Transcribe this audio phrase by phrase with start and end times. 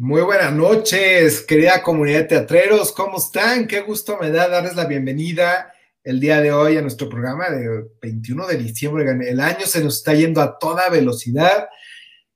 [0.00, 3.66] Muy buenas noches, querida comunidad de teatreros, ¿cómo están?
[3.66, 5.74] Qué gusto me da darles la bienvenida
[6.04, 9.10] el día de hoy a nuestro programa de 21 de diciembre.
[9.28, 11.66] El año se nos está yendo a toda velocidad,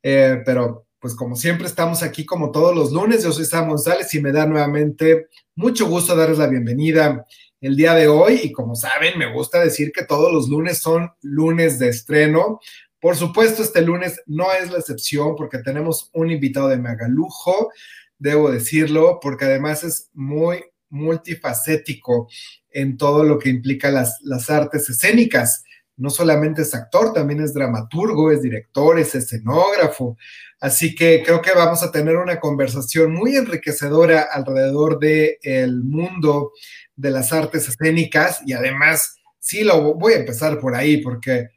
[0.02, 3.22] eh, pero pues como siempre estamos aquí como todos los lunes.
[3.22, 7.24] Yo soy Sam González y me da nuevamente mucho gusto darles la bienvenida
[7.60, 8.40] el día de hoy.
[8.42, 12.58] Y como saben, me gusta decir que todos los lunes son lunes de estreno.
[13.02, 17.72] Por supuesto, este lunes no es la excepción porque tenemos un invitado de lujo,
[18.16, 22.28] debo decirlo, porque además es muy multifacético
[22.70, 25.64] en todo lo que implica las, las artes escénicas.
[25.96, 30.16] No solamente es actor, también es dramaturgo, es director, es escenógrafo.
[30.60, 36.52] Así que creo que vamos a tener una conversación muy enriquecedora alrededor del el mundo
[36.94, 41.48] de las artes escénicas y además, sí, lo voy a empezar por ahí porque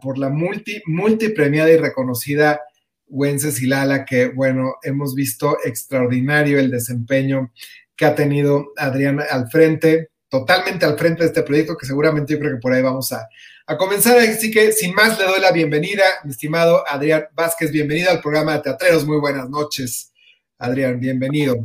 [0.00, 2.60] por la multi, multipremiada y reconocida
[3.06, 7.52] Wencesilala, que bueno, hemos visto extraordinario el desempeño
[7.96, 12.38] que ha tenido Adriana al frente, totalmente al frente de este proyecto, que seguramente yo
[12.38, 13.28] creo que por ahí vamos a,
[13.66, 14.18] a comenzar.
[14.18, 18.54] Así que sin más le doy la bienvenida, mi estimado Adrián Vázquez, bienvenido al programa
[18.54, 19.06] de Teatreros.
[19.06, 20.12] Muy buenas noches,
[20.58, 21.56] Adrián, bienvenido.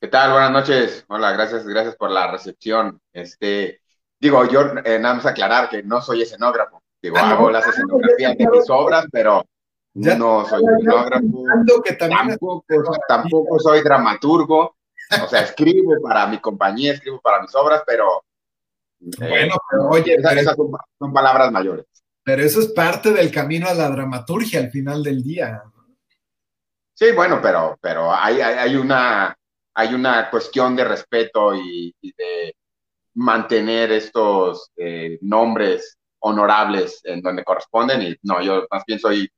[0.00, 0.32] ¿Qué tal?
[0.32, 1.04] Buenas noches.
[1.08, 3.00] Hola, gracias, gracias por la recepción.
[3.12, 3.79] Este,
[4.20, 6.82] Digo, yo eh, nada más aclarar que no soy escenógrafo.
[7.00, 9.42] Digo, ah, hago las escenografías de mis obras, pero
[9.94, 11.82] no soy escenógrafo.
[11.82, 12.64] Que tampoco,
[13.08, 14.76] tampoco soy dramaturgo.
[15.24, 18.22] O sea, escribo para mi compañía, escribo para mis obras, pero.
[19.00, 20.14] Eh, bueno, pero oye.
[20.14, 21.86] Esas, son, palabras mayores.
[22.22, 25.62] Pero eso es parte del camino a la dramaturgia al final del día.
[26.92, 29.34] Sí, bueno, pero, pero hay, hay, una,
[29.72, 32.54] hay una cuestión de respeto y de
[33.20, 39.30] mantener estos eh, nombres honorables en donde corresponden y no, yo más bien soy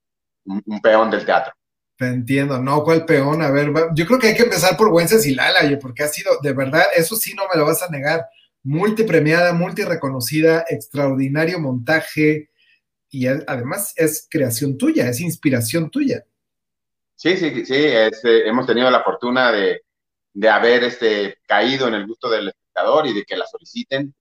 [0.45, 1.53] un, peón del teatro.
[1.97, 3.43] Te entiendo, no, ¿cuál peón?
[3.43, 6.85] A ver, yo creo que hay que empezar por Wencesilala, porque ha sido, de verdad,
[6.95, 8.25] eso sí no me lo vas a negar,
[8.63, 12.51] multipremiada, multireconocida, extraordinario montaje
[13.11, 16.25] y además es creación tuya, es inspiración tuya.
[17.17, 19.83] Sí, sí, sí, este, hemos tenido la fortuna de,
[20.33, 22.53] de haber este, caído en el gusto del
[23.05, 24.15] y de que la soliciten,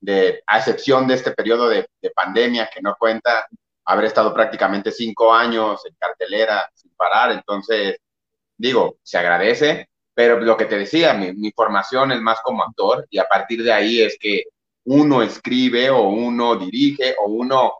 [0.00, 3.46] de, a excepción de este periodo de, pandemia que no cuenta,
[3.86, 7.96] haber estado prácticamente cinco años en cartelera sin parar, entonces,
[8.56, 13.18] digo, se agradece, pero lo que te decía, mi, formación es más como actor y
[13.18, 14.44] a partir de ahí es que
[14.84, 17.72] uno escribe o uno dirige o uno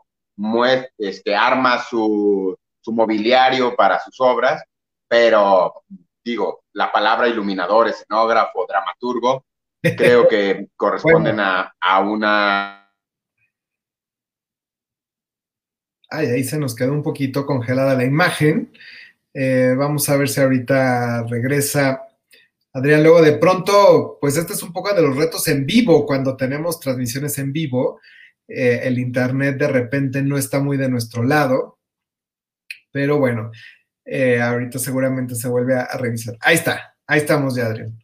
[0.97, 4.63] este, arma su, su mobiliario para sus obras,
[5.07, 5.83] pero
[6.23, 9.45] digo, la palabra iluminador, escenógrafo, dramaturgo,
[9.95, 12.91] creo que corresponden a, una...
[16.09, 18.71] Ay, ahí se nos quedó un poquito congelada la imagen.
[19.33, 22.07] Eh, vamos a ver si ahorita regresa
[22.73, 23.03] Adrián.
[23.03, 26.79] Luego de pronto, pues este es un poco de los retos en vivo, cuando tenemos
[26.79, 27.99] transmisiones en vivo.
[28.47, 31.79] Eh, el Internet de repente no está muy de nuestro lado,
[32.91, 33.51] pero bueno,
[34.05, 36.37] eh, ahorita seguramente se vuelve a, revisar.
[36.41, 37.97] Ahí está, ahí estamos ya, Adrián.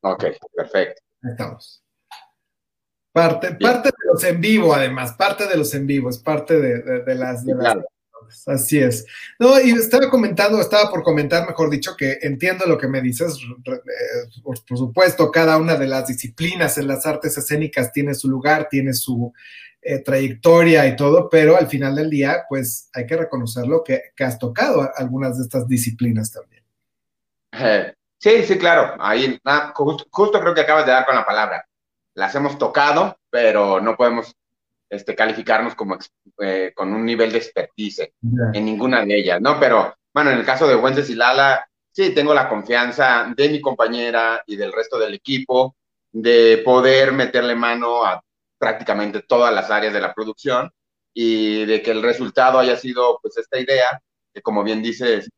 [0.00, 0.24] Ok,
[0.54, 1.82] perfecto estamos.
[3.12, 7.44] Parte, parte de los en vivo, además, parte de los en vivos, parte de, las...
[8.46, 9.06] Así es.
[9.38, 13.38] No, y estaba comentando, estaba por comentar, mejor dicho, que entiendo lo que me dices.
[13.66, 18.68] Eh, por, supuesto, cada una de las disciplinas en las artes escénicas tiene su lugar,
[18.68, 19.32] tiene su
[19.80, 24.24] eh, trayectoria y todo, pero al final del día, pues hay que reconocerlo que, que
[24.24, 26.64] has tocado algunas de estas disciplinas también.
[27.52, 28.96] Eh, Sí, sí, claro.
[28.98, 29.38] Ahí,
[29.74, 31.66] justo, creo que acabas de dar con la palabra.
[32.14, 34.34] Las hemos tocado, pero no podemos
[34.88, 35.98] este, calificarnos como
[36.40, 38.12] eh, con un nivel de expertise
[38.52, 39.60] en ninguna de ellas, ¿no?
[39.60, 43.60] Pero, bueno, en el caso de Wences y Lala, sí, tengo la confianza de mi
[43.60, 45.76] compañera y del resto del equipo
[46.12, 48.22] de poder meterle mano a
[48.58, 50.70] prácticamente todas las áreas de la producción
[51.12, 54.00] y de que el resultado haya sido, pues, esta idea,
[54.32, 55.28] que como bien dices,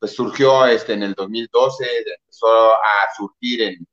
[0.00, 1.84] pues surgió este, en el 2012,
[2.18, 3.86] empezó a surgir en,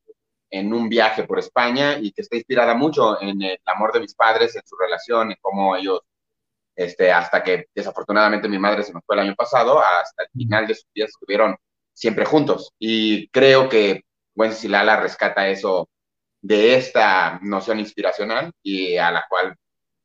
[0.50, 4.16] en, un viaje por España y que está inspirada mucho en el amor de mis
[4.16, 6.00] padres, en su relación, en cómo ellos,
[6.76, 10.66] este, hasta que desafortunadamente mi madre se nos fue el año pasado, hasta el final
[10.66, 11.58] de sus días estuvieron
[11.94, 12.74] siempre juntos.
[12.80, 15.90] Y creo que Wencesilala rescata eso
[16.42, 19.56] de esta noción inspiracional y a la cual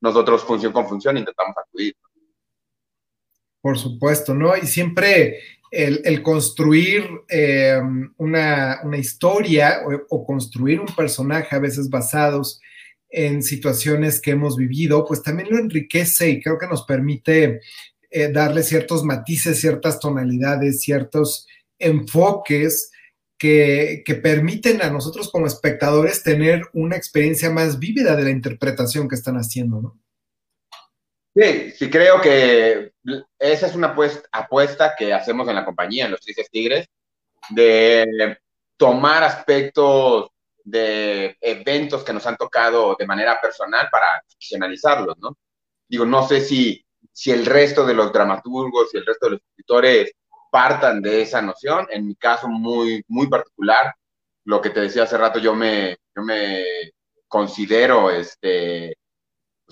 [0.00, 1.94] nosotros, función con función, intentamos acudir.
[3.60, 4.56] Por supuesto, ¿no?
[4.56, 5.38] Y siempre
[5.72, 7.80] el, construir eh,
[8.18, 9.80] una, historia
[10.10, 12.60] o, construir un personaje a veces basados
[13.08, 17.60] en situaciones que hemos vivido, pues también lo enriquece y creo que nos permite
[18.10, 21.46] eh, darle ciertos matices, ciertas tonalidades, ciertos
[21.78, 22.90] enfoques
[23.38, 29.08] que, que, permiten a nosotros como espectadores tener una experiencia más vívida de la interpretación
[29.08, 30.00] que están haciendo, ¿no?
[31.34, 32.92] Sí, sí creo que
[33.38, 33.94] esa es una
[34.32, 36.86] apuesta que hacemos en la compañía, en los Tristes Tigres,
[37.50, 38.38] de
[38.76, 40.30] tomar aspectos
[40.64, 45.36] de eventos que nos han tocado de manera personal para ficcionalizarlos, ¿no?
[45.88, 49.40] Digo, no sé si, si el resto de los dramaturgos y el resto de los
[49.40, 50.12] escritores
[50.50, 51.86] partan de esa noción.
[51.90, 53.94] En mi caso muy, muy particular,
[54.44, 56.64] lo que te decía hace rato, yo me, yo me
[57.26, 58.96] considero este,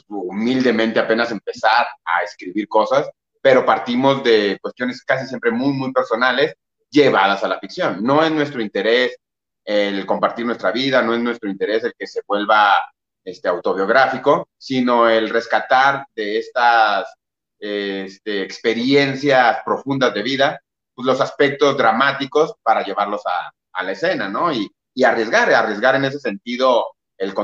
[0.07, 3.09] pues, humildemente apenas empezar a escribir cosas,
[3.41, 6.55] pero partimos de cuestiones casi siempre muy, muy personales
[6.91, 8.03] llevadas a la ficción.
[8.03, 9.17] No es nuestro interés
[9.65, 12.77] el compartir nuestra vida, no es nuestro interés el que se vuelva
[13.25, 17.15] este, autobiográfico, sino el rescatar de estas
[17.59, 20.61] este, experiencias profundas de vida,
[20.95, 24.53] pues los aspectos dramáticos para llevarlos a, a la escena, ¿no?
[24.53, 26.87] Y, y, arriesgar, arriesgar en ese sentido
[27.19, 27.35] el,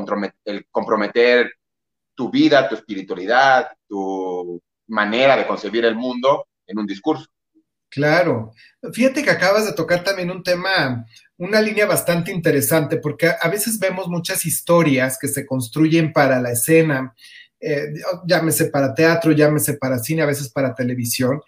[0.47, 1.53] el comprometer
[2.17, 7.27] tu vida, tu espiritualidad, tu manera de concebir el mundo en un discurso.
[7.89, 8.53] Claro.
[8.93, 13.79] Fíjate que acabas de tocar también un tema, una línea bastante interesante, porque a veces
[13.79, 17.15] vemos muchas historias que se construyen para la escena,
[17.61, 17.95] eh,
[18.27, 21.41] llámese para teatro, llámese para cine, a veces para televisión,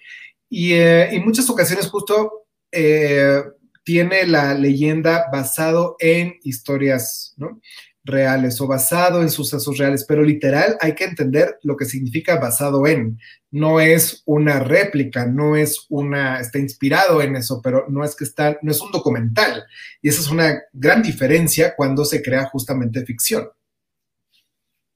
[0.49, 3.43] y en eh, muchas ocasiones justo eh,
[3.85, 7.61] tiene la leyenda basado en historias, ¿no?
[8.05, 12.87] Reales o basado en sucesos reales, pero literal hay que entender lo que significa basado
[12.87, 13.19] en.
[13.51, 18.25] No es una réplica, no es una, está inspirado en eso, pero no es que
[18.25, 19.65] está, no es un documental.
[20.03, 23.51] Y esa es una gran diferencia cuando se crea justamente ficción.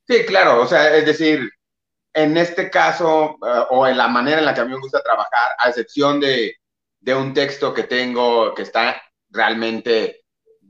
[0.06, 1.48] Sí, claro, o sea, es decir,
[2.12, 5.02] en este caso, eh, o en la manera en la que a mí me gusta
[5.02, 6.56] trabajar, a excepción de,
[7.00, 10.21] de un texto que tengo que está realmente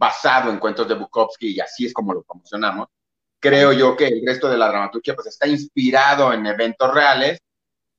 [0.03, 2.89] basado en cuentos de Bukowski y así es como lo promocionamos.
[3.39, 7.39] Creo yo que el resto de la dramaturgia pues está inspirado en eventos reales,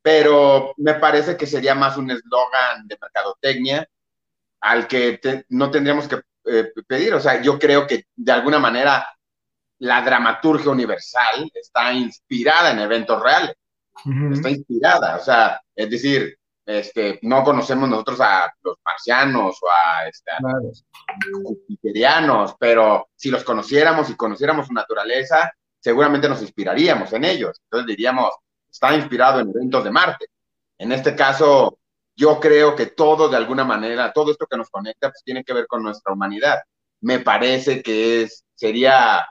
[0.01, 3.87] pero me parece que sería más un eslogan de mercadotecnia
[4.59, 7.13] al que no tendríamos que eh, pedir.
[7.13, 9.07] O sea, yo creo que de alguna manera
[9.79, 13.55] la dramaturgia universal está inspirada en eventos reales.
[14.33, 20.07] Está inspirada, o sea, es decir, este, no conocemos nosotros a los marcianos o a,
[20.07, 20.83] este, los
[21.43, 27.59] jupiterianos, pero si los conociéramos y conociéramos su naturaleza, seguramente nos inspiraríamos en ellos.
[27.65, 28.31] Entonces diríamos,
[28.71, 30.25] está inspirado en eventos de Marte.
[30.77, 31.79] En este caso,
[32.15, 35.53] yo creo que todo de alguna manera, todo esto que nos conecta, pues tiene que
[35.53, 36.59] ver con nuestra humanidad.
[37.01, 39.25] Me parece que es, sería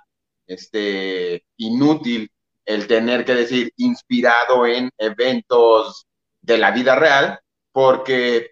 [0.47, 2.31] este, inútil
[2.65, 6.07] el tener que decir inspirado en eventos
[6.43, 7.41] de la vida real,
[7.73, 8.51] porque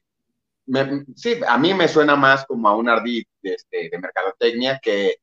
[1.16, 5.16] sí, a mí me suena más como a un ardid de, este, de mercadotecnia que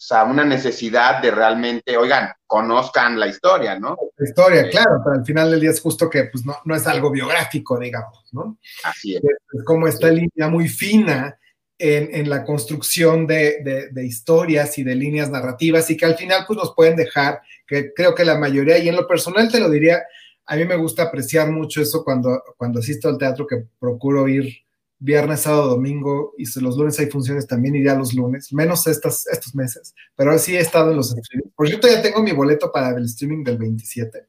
[0.00, 3.98] o sea, una necesidad de realmente, oigan, conozcan la historia, ¿no?
[4.16, 6.74] La historia, eh, claro, pero al final del día es justo que pues, no, no
[6.74, 8.58] es algo biográfico, digamos, ¿no?
[8.82, 9.22] Así es.
[9.22, 11.38] Es, como esta línea muy fina
[11.76, 16.16] en, en la construcción de, de, de, historias y de líneas narrativas y que al
[16.16, 19.60] final pues nos pueden dejar, que creo que la mayoría, y en lo personal te
[19.60, 20.02] lo diría,
[20.46, 24.64] a mí me gusta apreciar mucho eso cuando, cuando asisto al teatro, que procuro ir
[24.98, 29.26] viernes, sábado, domingo, y si los lunes hay funciones, también iría los lunes, menos estas,
[29.28, 31.50] estos meses, pero sí he estado en los streaming.
[31.56, 34.26] Por cierto, ya tengo mi boleto para el streaming del 27.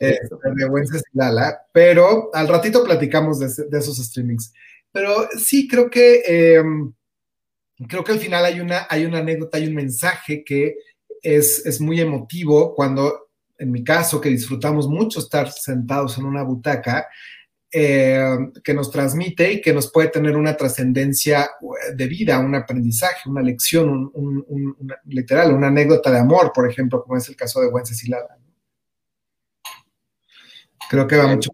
[0.00, 4.52] Eh, de Lala, pero al ratito platicamos de, de, esos streamings.
[4.90, 6.62] Pero sí, creo que, eh,
[7.86, 10.76] creo que al final hay una, hay una anécdota, hay un mensaje que
[11.22, 13.25] es, es muy emotivo cuando
[13.58, 17.06] en mi caso, que disfrutamos mucho estar sentados en una butaca,
[17.72, 22.54] eh, que nos transmite y que nos puede tener una trascendencia eh, de vida, un
[22.54, 27.60] aprendizaje, una lección, un, literal, una anécdota de amor, por ejemplo, como es el caso
[27.60, 28.38] de Wencesilada.
[30.88, 31.50] Creo que va mucho.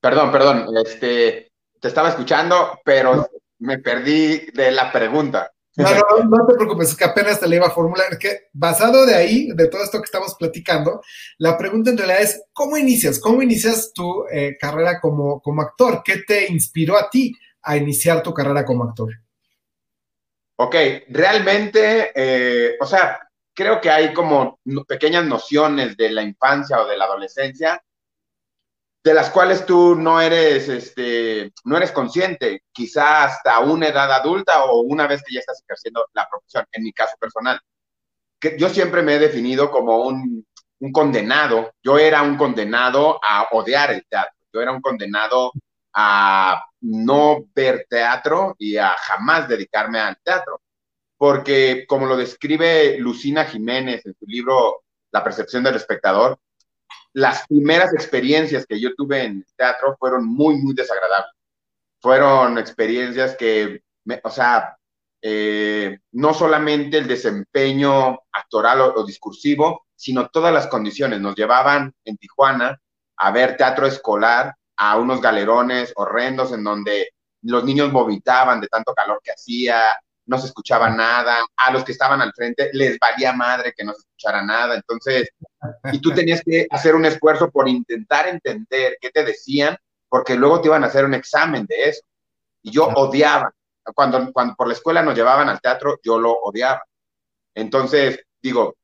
[0.00, 3.28] Perdón, perdón, este, te estaba escuchando, pero
[3.60, 5.52] me perdí de la pregunta.
[5.76, 8.18] No, no, no te preocupes, es que apenas te la iba a formular.
[8.18, 11.02] Que basado de ahí, de todo esto que estamos platicando,
[11.38, 13.20] la pregunta en realidad es: ¿cómo inicias?
[13.20, 16.02] ¿Cómo inicias tu eh, carrera como, como actor?
[16.02, 19.12] ¿Qué te inspiró a ti a iniciar tu carrera como actor?
[20.58, 20.74] Ok,
[21.08, 23.20] realmente, eh, o sea,
[23.52, 27.82] creo que hay como pequeñas nociones de la infancia o de la adolescencia
[29.06, 34.64] de las cuales tú no eres, este, no eres consciente, quizá hasta una edad adulta
[34.64, 37.60] o una vez que ya estás ejerciendo la profesión, en mi caso personal.
[38.40, 40.44] Que yo siempre me he definido como un,
[40.80, 45.52] un condenado, yo era un condenado a odiar el teatro, yo era un condenado
[45.94, 50.62] a no ver teatro y a jamás dedicarme al teatro.
[51.16, 54.82] Porque como lo describe Lucina Jiménez en su libro
[55.12, 56.40] La percepción del espectador,
[57.16, 61.32] las primeras experiencias que yo tuve en teatro fueron muy, muy desagradables.
[61.98, 63.82] Fueron experiencias que,
[64.22, 64.76] o sea,
[65.22, 71.18] eh, no solamente el desempeño actoral o, discursivo, sino todas las condiciones.
[71.22, 72.78] Nos llevaban en Tijuana
[73.16, 78.92] a ver teatro escolar a unos galerones horrendos en donde los niños vomitaban de tanto
[78.92, 79.80] calor que hacía,
[80.26, 83.92] no se escuchaba nada, a los que estaban al frente les valía madre que no
[83.92, 85.28] se escuchara nada, entonces,
[85.92, 89.76] y tú tenías que hacer un esfuerzo por intentar entender qué te decían,
[90.08, 92.02] porque luego te iban a hacer un examen de eso.
[92.62, 93.52] Y yo odiaba,
[93.94, 96.82] cuando, cuando por la escuela nos llevaban al teatro, yo lo odiaba.
[97.54, 98.76] Entonces, digo,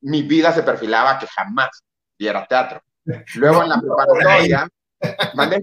[0.00, 1.82] mi vida se perfilaba que jamás
[2.18, 2.82] viera teatro.
[3.36, 4.68] Luego en la preparatoria,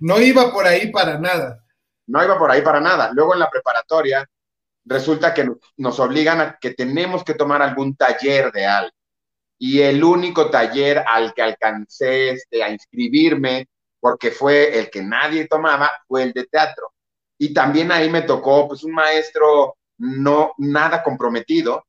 [0.00, 1.62] no iba por ahí para nada.
[2.06, 3.10] No iba por ahí para nada.
[3.12, 4.28] Luego en la preparatoria,
[4.90, 8.96] resulta que nos obligan a que tenemos que tomar algún taller de algo.
[9.56, 13.68] Y el único taller al que alcancé este, a inscribirme,
[14.00, 16.92] porque fue el que nadie tomaba, fue el de teatro.
[17.38, 21.84] Y también ahí me tocó pues un maestro no nada comprometido,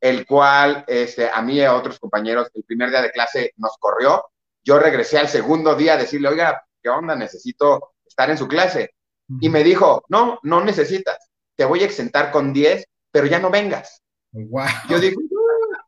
[0.00, 3.76] el cual este, a mí y a otros compañeros el primer día de clase nos
[3.80, 4.26] corrió.
[4.62, 7.16] Yo regresé al segundo día a decirle, oiga, ¿qué onda?
[7.16, 8.94] Necesito estar en su clase.
[9.40, 13.50] Y me dijo, no, no necesitas te voy a exentar con 10, pero ya no
[13.50, 14.02] vengas.
[14.32, 14.66] Wow.
[14.88, 15.20] Yo digo,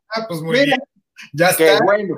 [0.09, 0.79] ah, pues muy bien.
[1.33, 1.77] Ya está.
[1.77, 2.15] Qué bueno.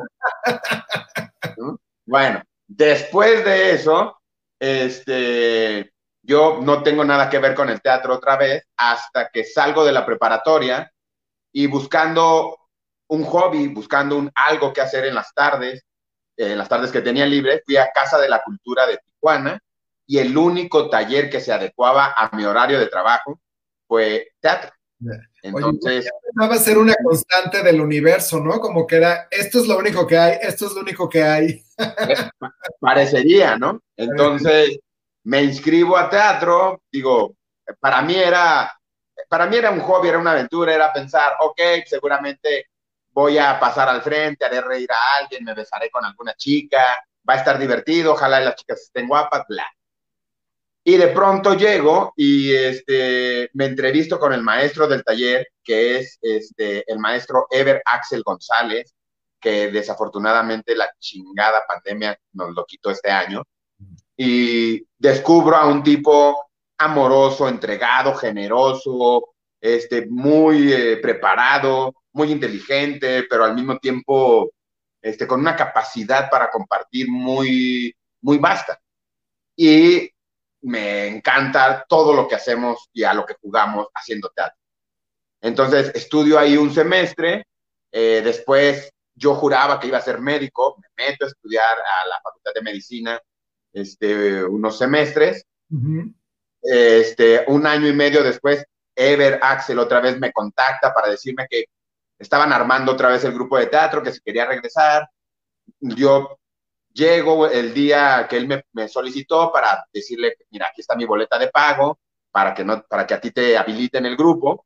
[2.05, 4.19] Bueno, después de eso,
[4.59, 9.85] este, yo no tengo nada que ver con el teatro otra vez hasta que salgo
[9.85, 10.91] de la preparatoria
[11.51, 12.57] y buscando
[13.09, 15.83] un hobby, buscando un, algo que hacer en las tardes,
[16.35, 19.59] en las tardes que tenía libre, fui a Casa de la Cultura de Tijuana
[20.09, 23.39] y el único taller que se adecuaba a mi horario de trabajo
[23.87, 24.71] fue teatro.
[25.43, 26.09] Entonces.
[26.41, 28.59] va a ser una constante del universo, ¿no?
[28.59, 31.63] Como que era, esto es lo único que hay, esto es lo único que hay.
[32.79, 33.83] Parecería, ¿no?
[33.95, 34.79] Entonces,
[35.25, 37.35] me inscribo a teatro, digo,
[37.79, 38.75] para mí era,
[39.29, 42.69] para mí era un hobby, era una aventura, era pensar, ok, seguramente
[43.11, 46.83] voy a pasar al frente, haré reír a alguien, me besaré con alguna chica,
[47.29, 49.67] va a estar divertido, ojalá las chicas estén guapas, bla.
[50.89, 56.17] Y de pronto llego y este, me entrevisto con el maestro del taller, que es
[56.19, 58.96] este, el maestro Ever Axel González,
[59.39, 63.43] que desafortunadamente la chingada pandemia nos lo quitó este año.
[64.17, 73.43] Y descubro a un tipo amoroso, entregado, generoso, este, muy eh, preparado, muy inteligente, pero
[73.43, 74.50] al mismo tiempo
[75.03, 78.81] este, con una capacidad para compartir muy, muy vasta.
[79.55, 80.10] Y
[80.61, 84.57] me encanta todo lo que hacemos y a lo que jugamos haciendo teatro.
[85.41, 87.45] Entonces, estudio ahí un semestre,
[87.91, 92.19] eh, después yo juraba que iba a ser médico, me meto a estudiar a la
[92.21, 93.19] Facultad de Medicina
[93.73, 95.45] este, unos semestres.
[96.61, 101.65] este, un año y medio después, Ever Axel otra vez me contacta para decirme que
[102.17, 105.07] estaban armando otra vez el grupo de teatro, que se quería regresar.
[105.79, 106.38] Yo
[106.99, 111.47] Llego el día que él me, solicitó para decirle, mira, aquí está mi boleta de
[111.47, 111.97] pago
[112.29, 114.65] para que, no, para que a ti te habiliten el grupo.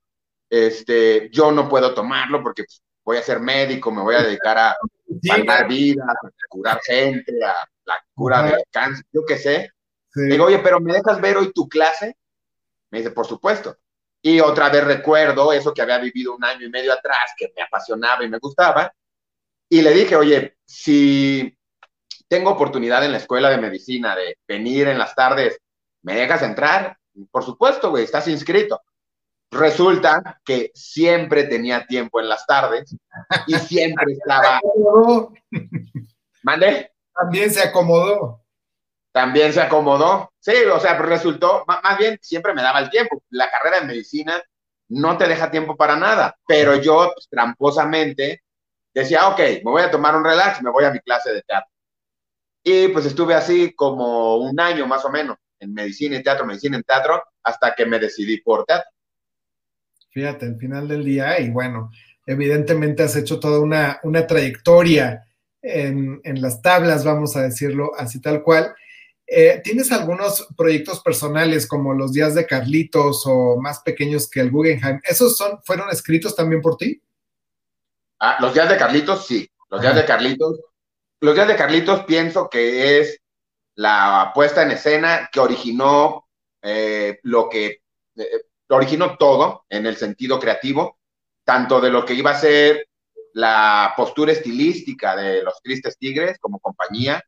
[0.50, 4.58] Este, yo no puedo tomarlo porque pues, voy a ser médico, me voy a dedicar
[4.58, 4.76] a
[5.22, 7.54] salvar vidas, a curar gente, a
[7.86, 9.70] la cura del cáncer, yo qué sé.
[10.16, 12.18] Digo, oye, pero ¿me dejas ver hoy tu clase?
[12.90, 13.78] Me dice, por supuesto.
[14.24, 17.62] Y otra vez recuerdo eso que había vivido un año y medio atrás, que me
[17.62, 18.92] apasionaba y me gustaba.
[19.70, 21.56] Y le dije, oye, si
[22.34, 25.60] tengo oportunidad en la escuela de medicina de venir en las tardes,
[26.02, 26.98] ¿me dejas entrar?
[27.30, 28.82] Por supuesto, güey, estás inscrito.
[29.52, 32.96] Resulta que siempre tenía tiempo en las tardes
[33.46, 34.60] y siempre estaba.
[36.42, 36.94] ¿Mande?
[37.14, 38.42] También se acomodó.
[39.12, 40.34] También se acomodó.
[40.40, 43.22] Sí, o sea, resultó, más bien, siempre me daba el tiempo.
[43.30, 44.42] La carrera de medicina
[44.90, 48.42] no te deja tiempo para nada, pero yo pues, tramposamente
[48.92, 51.73] decía, ok, me voy a tomar un relax, me voy a mi clase de teatro.
[52.64, 56.78] Y pues estuve así como un año más o menos en medicina y teatro, medicina
[56.78, 58.90] y teatro, hasta que me decidí por teatro.
[60.12, 61.92] Fíjate, al final del día, y bueno,
[62.26, 65.26] evidentemente has hecho toda una, una trayectoria
[65.62, 68.74] en, en, las tablas, vamos a decirlo así tal cual.
[69.26, 74.52] Eh, ¿Tienes algunos proyectos personales como los días de Carlitos o más pequeños que el
[74.52, 75.00] Guggenheim?
[75.04, 77.02] ¿Esos son, fueron escritos también por ti?
[78.20, 79.50] Ah, los días de Carlitos, sí.
[79.70, 80.60] Los días de Carlitos
[81.24, 83.22] los días de Carlitos pienso que es
[83.76, 86.28] la puesta en escena que originó
[86.62, 87.82] eh, lo que
[88.18, 91.00] eh, originó todo en el sentido creativo,
[91.46, 92.90] tanto de lo que iba a ser
[93.36, 97.24] la postura estilística de los Tristes Tigres como compañía,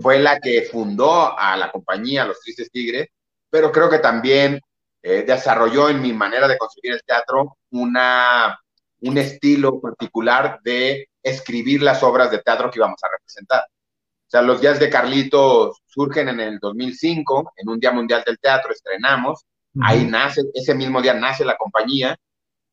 [0.00, 3.10] fue la que fundó a la compañía Los Tristes Tigres,
[3.48, 4.60] pero creo que también
[5.00, 8.58] eh, desarrolló en mi manera de construir el teatro una,
[9.02, 13.62] un estilo particular de escribir las obras de teatro que íbamos a representar.
[13.62, 18.38] O sea, los días de Carlitos surgen en el 2005, en un Día Mundial del
[18.38, 19.44] Teatro, estrenamos,
[19.82, 22.16] ahí nace, ese mismo día nace la compañía,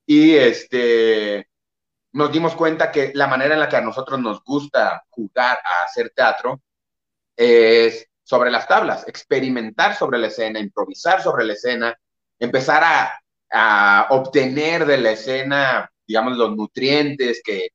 [0.06, 1.48] y este,
[2.14, 5.84] nos dimos cuenta que la manera en la que a nosotros nos gusta jugar a
[5.84, 6.62] hacer teatro
[7.36, 11.98] es sobre las tablas, experimentar sobre la escena, improvisar sobre la escena,
[12.40, 17.70] empezar a, obtener de la escena, digamos, los nutrientes que,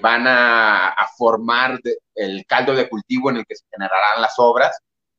[0.00, 1.78] van a, formar
[2.14, 4.76] el caldo de cultivo en el que se generarán las obras.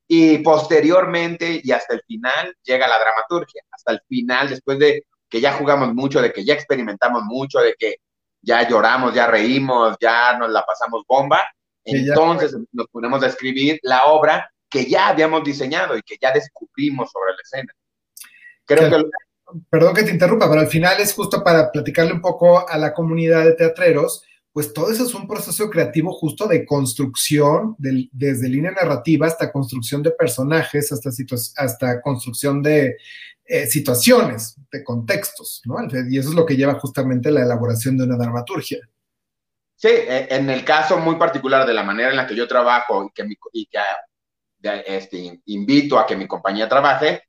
[0.08, 5.42] Y posteriormente y hasta el final llega la dramaturgia, hasta el final, después de que
[5.42, 7.98] ya jugamos mucho, de que ya experimentamos mucho, de que
[8.42, 11.42] ya lloramos, ya reímos, ya nos la pasamos bomba,
[11.84, 17.10] entonces nos ponemos a escribir la obra que ya habíamos diseñado y que ya descubrimos
[17.12, 17.74] sobre la escena.
[18.66, 19.10] Creo que...
[19.70, 22.94] Perdón que te interrumpa, pero al final es justo para platicarle un poco a la
[22.94, 28.72] comunidad de teatreros, pues todo eso es un proceso creativo justo de construcción, desde línea
[28.72, 31.10] narrativa hasta construcción de personajes, hasta,
[31.58, 32.96] hasta construcción de,
[33.48, 35.76] eh, situaciones, de contextos, ¿no?
[36.10, 38.80] Y eso es lo que lleva justamente la elaboración de una dramaturgia.
[39.76, 43.04] Sí, e, en el caso muy particular de la manera en la que yo trabajo
[43.04, 43.80] y que, y que
[44.88, 47.22] este, invito a que mi compañía trabaje,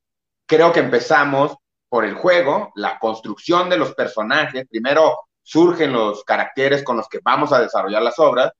[0.46, 1.54] creo que empezamos
[1.88, 4.66] por el juego, la construcción de los personajes.
[4.68, 8.52] Primero surgen los caracteres con los que vamos a desarrollar las obras,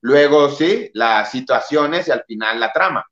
[0.00, 3.06] luego sí, las situaciones y al final la trama.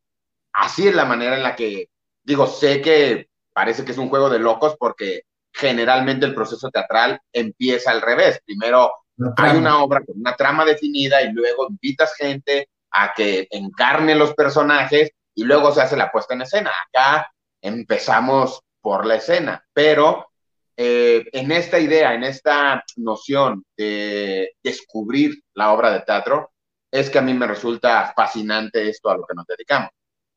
[0.52, 1.88] Así es la manera en la que,
[2.22, 5.22] digo, sé que parece que es un juego de locos porque
[5.52, 8.40] generalmente el proceso teatral empieza al revés.
[8.44, 8.92] Primero
[9.36, 14.34] hay una obra con una trama definida y luego invitas gente a que encarne los
[14.34, 16.70] personajes y luego se hace la puesta en escena.
[16.88, 17.30] Acá
[17.60, 20.30] empezamos por la escena, pero
[20.76, 26.52] eh, en esta idea, en esta noción de descubrir la obra de teatro,
[26.90, 29.90] es que a mí me resulta fascinante esto a lo que nos dedicamos.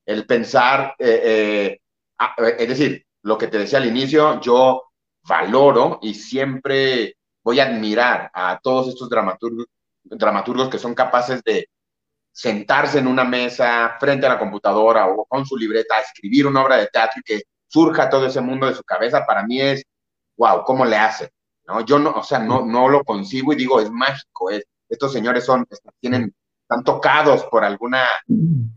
[0.06, 4.84] El pensar eh, eh, es decir, lo que te decía al inicio, yo
[5.28, 9.66] valoro y siempre voy a admirar a todos estos dramaturgos,
[10.04, 11.68] dramaturgos que son capaces de
[12.32, 16.64] sentarse en una mesa frente a la computadora o con su libreta a escribir una
[16.64, 19.84] obra de teatro y que surja todo ese mundo de su cabeza, para mí es,
[20.38, 21.32] wow, ¿cómo le hace?
[21.66, 21.82] ¿No?
[21.82, 25.44] Yo no, o sea, no, no lo consigo y digo, es mágico, es, estos señores
[25.44, 25.66] son,
[26.00, 28.08] tienen están tocados por alguna,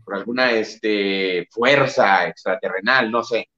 [0.03, 3.49] por alguna este, fuerza extraterrenal, no sé.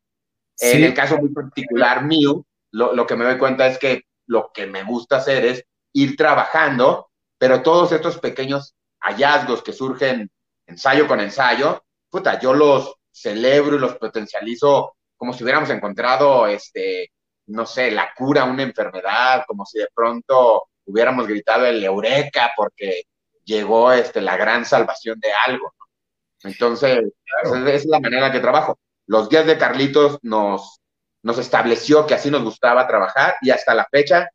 [0.59, 4.51] En el caso muy particular mío, lo, lo, que me doy cuenta es que lo
[4.53, 10.29] que me gusta hacer es ir trabajando, pero todos estos pequeños hallazgos que surgen
[10.67, 17.11] ensayo con ensayo, puta, yo los celebro y los potencializo como si hubiéramos encontrado, este,
[17.47, 22.51] no sé, la cura a una enfermedad, como si de pronto hubiéramos gritado el eureka
[22.55, 23.03] porque
[23.43, 25.73] llegó este, la gran salvación de algo.
[26.43, 27.01] Entonces,
[27.43, 28.79] esa es la manera que trabajo.
[29.07, 30.79] Los días de Carlitos nos,
[31.21, 34.29] nos estableció que así nos gustaba trabajar y hasta la fecha,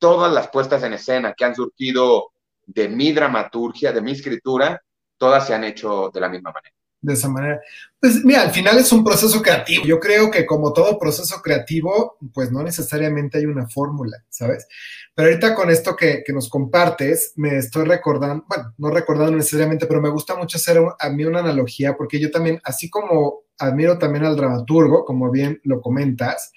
[0.00, 2.32] todas las puestas en escena que han surgido
[2.66, 4.82] de mi dramaturgia, de mi escritura,
[5.16, 7.60] todas se han hecho de la misma manera de esa manera.
[8.00, 9.84] Pues mira, al final es un proceso creativo.
[9.84, 14.66] Yo creo que como todo proceso creativo, pues no necesariamente hay una fórmula, ¿sabes?
[15.14, 20.00] Pero ahorita con esto que, nos compartes, me estoy recordando, bueno, no recordando necesariamente, pero
[20.00, 24.24] me gusta mucho hacer a mí una analogía, porque yo también, así como admiro también
[24.24, 26.52] al dramaturgo, como bien lo comentas,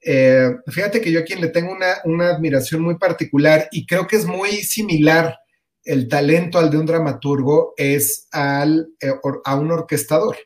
[0.00, 4.06] eh, fíjate que yo a quien le tengo una, una admiración muy particular y creo
[4.06, 5.38] que es muy similar
[5.84, 9.12] el talento al de un dramaturgo es al, eh,
[9.44, 10.36] a un orquestador.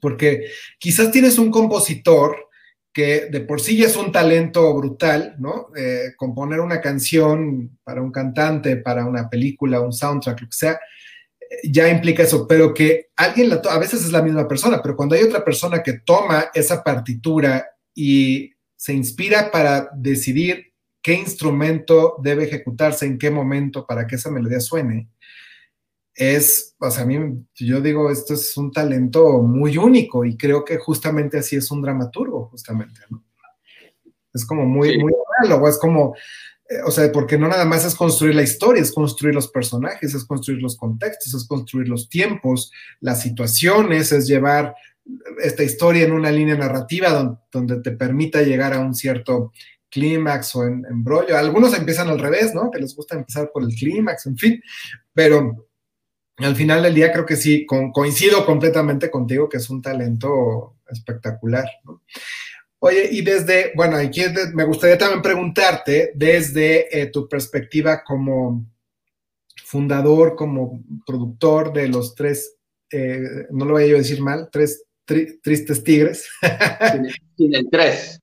[0.00, 0.46] Porque
[0.78, 2.36] quizás tienes un compositor
[2.92, 5.68] que de por sí ya es un talento brutal, ¿no?
[5.76, 10.80] Eh, componer una canción para un cantante, para una película, un soundtrack, lo que sea,
[11.40, 14.96] eh, ya implica eso, pero que alguien la a veces es la misma persona, pero
[14.96, 17.64] cuando hay otra persona que toma esa partitura
[17.94, 20.69] y se inspira para decidir
[21.02, 25.08] qué instrumento debe ejecutarse en qué momento para que esa melodía suene,
[26.14, 30.64] es, o sea, a mí, yo digo, esto es un talento muy único y creo
[30.64, 33.24] que justamente así es un dramaturgo, justamente, ¿no?
[34.32, 36.14] Es como muy, muy análogo, es como,
[36.68, 40.14] eh, o sea, porque no nada más es construir la historia, es construir los personajes,
[40.14, 44.74] es construir los contextos, es construir los tiempos, las situaciones, es llevar
[45.42, 49.52] esta historia en una línea narrativa donde, te permita llegar a un cierto
[49.90, 51.36] clímax o en, embrollo.
[51.36, 52.70] Algunos empiezan al revés, ¿no?
[52.70, 54.62] Que les gusta empezar por el clímax, en fin,
[55.12, 55.68] pero
[56.38, 61.66] al final del día creo que sí, coincido completamente contigo que es un talento espectacular,
[61.84, 62.02] ¿no?
[62.82, 64.22] Oye, y desde, bueno, aquí
[64.54, 68.64] me gustaría también preguntarte, desde eh, tu perspectiva como
[69.66, 72.56] fundador, como productor de los tres,
[72.90, 76.26] eh, no lo voy a decir mal, tres tristes tigres.
[77.36, 78.18] sin, el tres,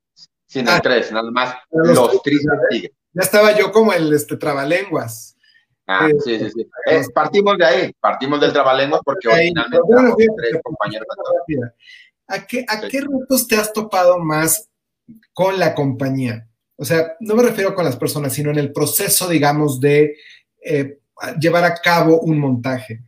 [0.48, 0.80] sin el ah.
[0.82, 2.92] tres, nada más los, tristes tigres.
[3.14, 5.36] Ya estaba yo como el este, trabalenguas.
[5.86, 6.68] Ah, sí, sí, sí.
[7.14, 11.08] partimos de ahí, partimos del trabalenguas porque originalmente bueno, tres compañeros.
[12.28, 14.70] ¿A qué, ¿A qué retos te has topado más
[15.34, 16.48] con la compañía?
[16.76, 20.18] O sea, no me refiero con las personas, sino en el proceso, digamos, de
[20.62, 21.00] eh,
[21.40, 23.02] llevar a cabo un montaje.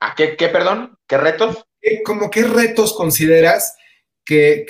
[0.00, 0.98] ¿A qué, qué perdón?
[1.06, 1.66] ¿Qué retos?
[2.04, 3.76] ¿Cómo qué retos consideras
[4.24, 4.66] que,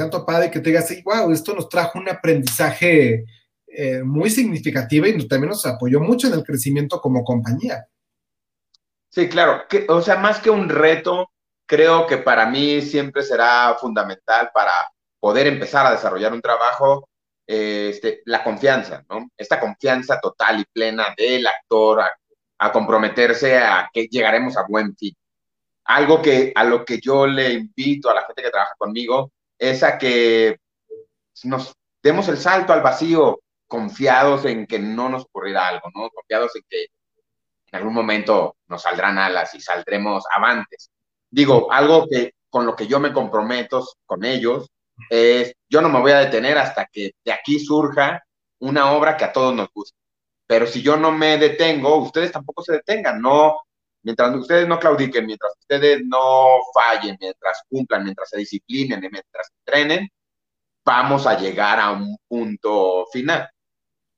[0.00, 3.24] han topado y que te digas, wow, esto nos trajo un aprendizaje
[3.66, 7.86] eh, muy significativo y también nos apoyó mucho en el crecimiento como compañía?
[9.08, 9.64] Sí, claro.
[9.88, 11.30] o sea, más que un reto,
[11.66, 14.72] creo que para mí siempre será fundamental para
[15.20, 17.08] poder empezar a desarrollar un trabajo,
[17.46, 19.28] eh, este, la confianza, ¿no?
[19.36, 22.00] Esta confianza total y plena del actor
[22.58, 25.14] a, comprometerse a que llegaremos a buen fin.
[25.84, 29.82] Algo que a lo que yo le invito a la gente que trabaja conmigo es
[29.82, 30.58] a que
[31.44, 36.10] nos demos el salto al vacío confiados en que no nos ocurrirá algo, ¿no?
[36.10, 40.90] Confiados en que en algún momento nos saldrán alas y saldremos avantes
[41.32, 44.68] digo, algo que con lo que yo me comprometo con ellos
[45.10, 48.22] es, yo no me voy a detener hasta que de aquí surja
[48.60, 49.96] una obra que a todos nos guste.
[50.46, 53.56] Pero si yo no me detengo, ustedes tampoco se detengan, no,
[54.02, 60.08] mientras ustedes no claudiquen, mientras ustedes no fallen, mientras cumplan, mientras se disciplinen, mientras entrenen,
[60.84, 63.48] vamos a llegar a un punto final.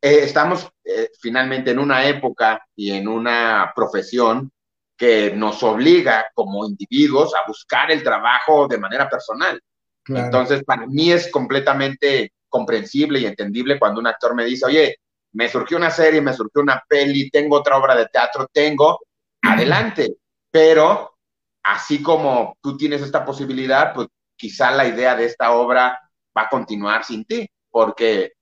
[0.01, 4.51] Eh, estamos eh, finalmente en una época y en una profesión
[4.97, 9.61] que nos obliga como individuos a buscar el trabajo de manera personal.
[10.07, 14.97] Entonces, para mí es completamente comprensible y entendible cuando un actor me dice, oye,
[15.33, 19.01] me surgió una serie, me surgió una peli, tengo otra obra de teatro, tengo,
[19.45, 20.17] adelante.
[20.51, 21.17] Pero
[21.63, 25.99] así como tú tienes esta posibilidad, pues quizá la idea de esta obra
[26.37, 28.33] va a continuar sin ti, porque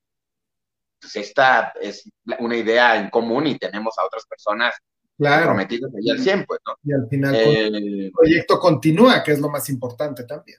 [1.00, 4.74] pues, esta es una idea en común y tenemos a otras personas
[5.18, 5.56] claro.
[5.58, 6.74] ahí al 100, pues, ¿no?
[6.82, 10.58] Y al final el eh, proyecto continúa, que es lo más importante también.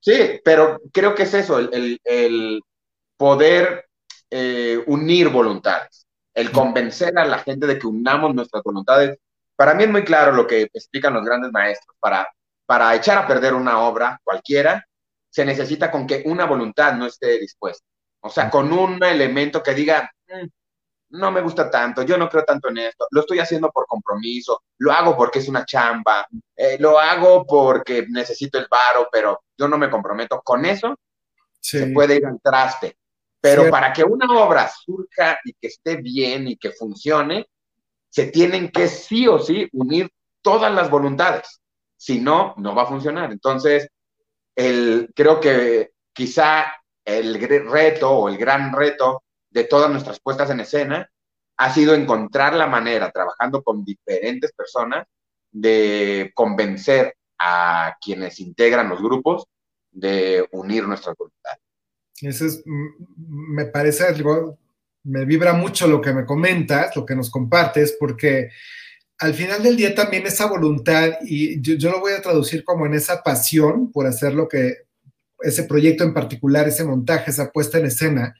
[0.00, 2.62] Sí, pero creo que es eso, el,
[3.16, 3.86] poder
[4.30, 9.18] eh, unir voluntades, el convencer a la gente de que unamos nuestras voluntades.
[9.56, 11.96] Para mí es muy claro lo que explican los grandes maestros.
[11.98, 12.28] Para,
[12.66, 14.86] para echar a perder una obra cualquiera,
[15.30, 17.84] se necesita con que una voluntad no esté dispuesta.
[18.20, 20.46] O sea, con un elemento que diga, mm,
[21.10, 24.62] no me gusta tanto, yo no creo tanto en esto, lo estoy haciendo por compromiso,
[24.78, 29.68] lo hago porque es una chamba, eh, lo hago porque necesito el varo, pero yo
[29.68, 30.98] no me comprometo con eso,
[31.60, 32.96] se puede ir al traste.
[33.40, 37.46] Pero para que una obra surja y que esté bien y que funcione,
[38.16, 41.60] se tienen que sí o sí unir todas las voluntades.
[41.98, 43.30] Si no, no va a funcionar.
[43.30, 43.90] Entonces,
[44.54, 46.64] el, creo que quizá
[47.04, 51.10] el reto o el gran reto de todas nuestras puestas en escena
[51.58, 55.06] ha sido encontrar la manera, trabajando con diferentes personas,
[55.50, 59.44] de convencer a quienes integran los grupos
[59.90, 61.60] de unir nuestras voluntades.
[62.22, 64.04] Eso es, me parece
[65.06, 68.50] me vibra mucho lo que me comentas, lo que nos compartes, porque
[69.18, 72.94] al final del día también esa voluntad, y yo, lo voy a traducir como en
[72.94, 74.74] esa pasión por hacer lo que,
[75.40, 78.34] ese proyecto en particular, ese montaje, esa puesta en escena,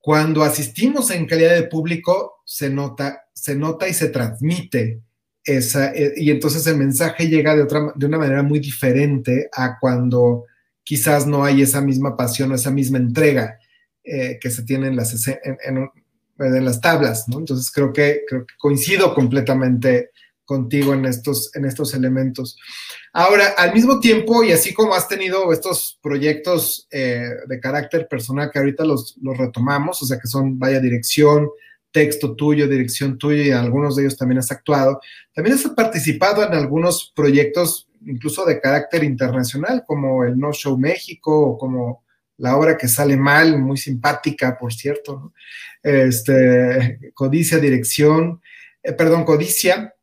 [0.00, 5.00] cuando asistimos en calidad de público, se nota, se nota y se transmite
[5.44, 9.78] esa, eh, y entonces el mensaje llega de, otra, de una manera muy diferente a
[9.78, 10.44] cuando
[10.82, 13.58] quizás no hay esa misma pasión o esa misma entrega
[14.08, 17.40] eh, que se tiene en las, tablas, ¿no?
[17.40, 20.10] Entonces creo que, creo que coincido completamente
[20.44, 22.56] contigo en estos, en estos elementos.
[23.12, 28.48] Ahora, al mismo tiempo, y así como has tenido estos proyectos eh, de carácter personal
[28.52, 31.48] que ahorita los, los, retomamos, o sea, que son, vaya, dirección,
[31.90, 35.00] texto tuyo, dirección tuya, y algunos de ellos también has actuado,
[35.34, 41.36] también has participado en algunos proyectos incluso de carácter internacional, como el No Show México
[41.36, 42.05] o como
[42.38, 45.32] la obra que sale mal, muy simpática, por cierto,
[45.82, 48.40] este, Codicia, dirección,
[48.82, 49.94] eh, perdón, Codicia.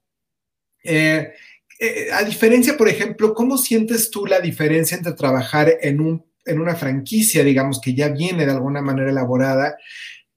[0.83, 1.31] Eh,
[1.79, 6.59] eh, a diferencia, por ejemplo, ¿cómo sientes tú la diferencia entre trabajar en, un, en
[6.59, 9.77] una franquicia, digamos, que ya viene de alguna manera elaborada,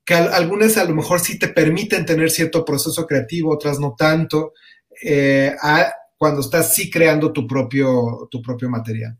[0.04, 4.52] que algunas a lo mejor sí te permiten tener cierto proceso creativo, otras no tanto,
[6.16, 9.18] cuando estás sí creando tu propio, tu propio material?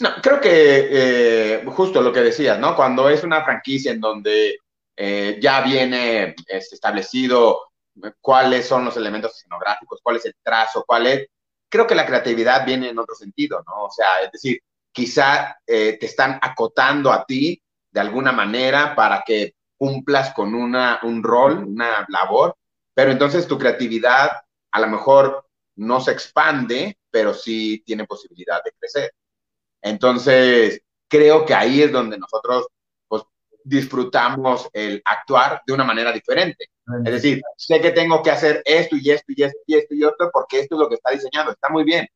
[0.00, 2.74] No, creo que eh, justo lo que decías, ¿no?
[2.74, 4.58] Cuando es una franquicia en donde
[4.96, 7.70] eh, ya viene establecido
[8.20, 11.28] cuáles son los elementos escenográficos, cuál es el trazo, cuál es,
[11.68, 13.84] creo que la creatividad viene en otro sentido, ¿no?
[13.84, 14.60] O sea, es decir,
[14.90, 21.00] quizá eh, te están acotando a ti de alguna manera para que cumplas con una,
[21.02, 22.56] un rol, una labor,
[22.94, 24.30] pero entonces tu creatividad
[24.72, 29.12] a lo mejor no se expande, pero sí tiene posibilidad de crecer.
[29.82, 32.68] Entonces, creo que ahí es donde nosotros
[33.08, 33.22] pues,
[33.64, 36.66] disfrutamos el actuar de una manera diferente.
[37.04, 40.04] Es decir, sé que tengo que hacer esto y esto y esto y esto y
[40.04, 42.08] esto porque esto es lo que está diseñado, está muy bien,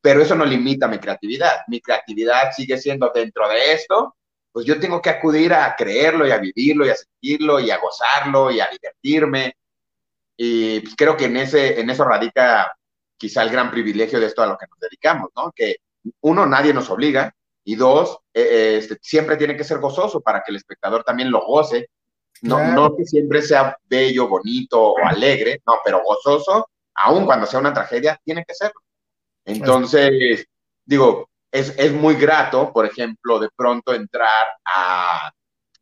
[0.00, 1.60] pero eso no limita mi creatividad.
[1.68, 4.16] Mi creatividad sigue siendo dentro de esto,
[4.52, 7.78] pues yo tengo que acudir a creerlo y a vivirlo y a sentirlo y a
[7.78, 9.56] gozarlo y a divertirme.
[10.36, 12.72] Y pues, creo que en, ese, en eso radica
[13.16, 15.50] quizá el gran privilegio de esto a lo que nos dedicamos, ¿no?
[15.54, 15.76] Que
[16.20, 20.42] uno, nadie nos obliga, y dos, eh, eh, este, siempre tiene que ser gozoso para
[20.42, 21.88] que el espectador también lo goce.
[22.42, 27.60] No, no que siempre sea bello, bonito o alegre, no, pero gozoso, aun cuando sea
[27.60, 28.80] una tragedia, tiene que serlo.
[29.46, 30.46] Entonces,
[30.84, 35.30] digo, es, es, muy grato, por ejemplo, de pronto entrar a,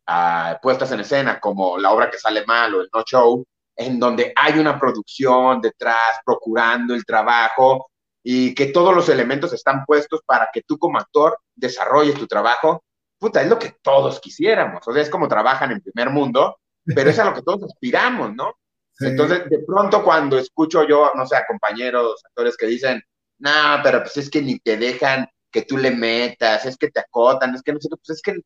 [0.06, 3.98] a, puestas en escena como la obra que sale mal o el no show, en
[3.98, 7.90] donde hay una producción detrás procurando el trabajo
[8.22, 12.85] y que todos los elementos están puestos para que tú como actor desarrolles tu trabajo,
[13.18, 14.87] puta, es lo que todos quisiéramos.
[14.87, 18.35] O sea, es como trabajan en primer mundo, pero es a lo que todos aspiramos,
[18.35, 18.54] ¿no?
[19.00, 23.02] Entonces, de pronto cuando escucho yo, no sé, a compañeros, actores que dicen,
[23.38, 27.00] no, pero pues es que ni te dejan que tú le metas, es que te
[27.00, 28.37] acotan, es que no sé, pues es que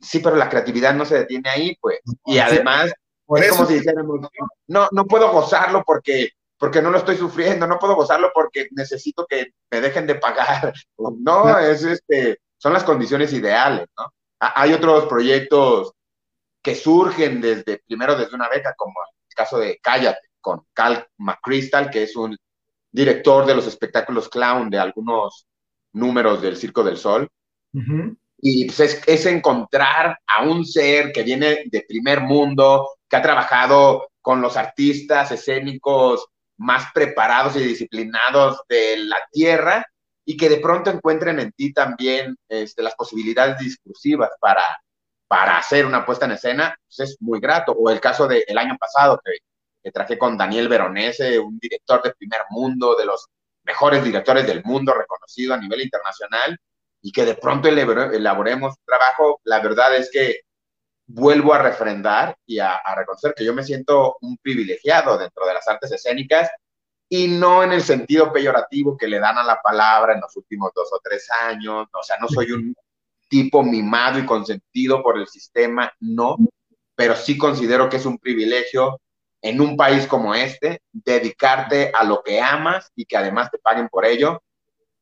[0.00, 2.00] sí, pero la creatividad no se detiene ahí, pues.
[2.24, 2.92] Y además,
[3.36, 4.28] es como si dijéramos,
[4.66, 9.26] no, no puedo gozarlo porque porque no lo estoy sufriendo, no puedo gozarlo porque necesito
[9.26, 10.72] que me dejen de pagar.
[10.96, 14.12] No, es este, son las condiciones ideales, ¿no?
[14.38, 15.92] Hay otros proyectos
[16.62, 18.94] que surgen desde, primero desde una beca, como
[19.28, 22.36] el caso de Cállate, con Cal McChrystal, que es un
[22.90, 25.46] director de los espectáculos clown de algunos
[25.92, 27.28] números del Circo del Sol.
[28.38, 33.22] Y pues es, es, encontrar a un ser que viene de primer mundo, que ha
[33.22, 36.28] trabajado con los artistas escénicos
[36.64, 39.84] más preparados y disciplinados de la tierra
[40.24, 44.64] y que de pronto encuentren en ti también este, las posibilidades discursivas para,
[45.28, 47.72] para hacer una puesta en escena, pues es muy grato.
[47.72, 49.32] O el caso del año pasado que,
[49.82, 53.26] que traje con Daniel Veronese, un director de primer mundo, de los
[53.64, 56.58] mejores directores del mundo, reconocido a nivel internacional,
[57.02, 60.40] y que de pronto elaboremos un trabajo, la verdad es que
[61.06, 65.66] vuelvo a refrendar y a, reconocer que yo me siento un privilegiado dentro de las
[65.68, 66.50] artes escénicas
[67.08, 70.72] y no en el sentido peyorativo que le dan a la palabra en los últimos
[70.74, 72.74] dos o tres años, o sea, no soy un
[73.28, 76.36] tipo mimado y consentido por el sistema, no,
[76.94, 79.00] pero sí considero que es un privilegio
[79.42, 83.88] en un país como este dedicarte a lo que amas y que además te paguen
[83.88, 84.42] por ello,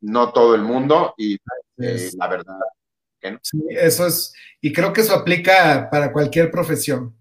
[0.01, 1.39] no todo el mundo y
[1.79, 2.59] eh, la verdad
[3.43, 7.17] Sí, eso es, y creo que eso aplica para cualquier profesión.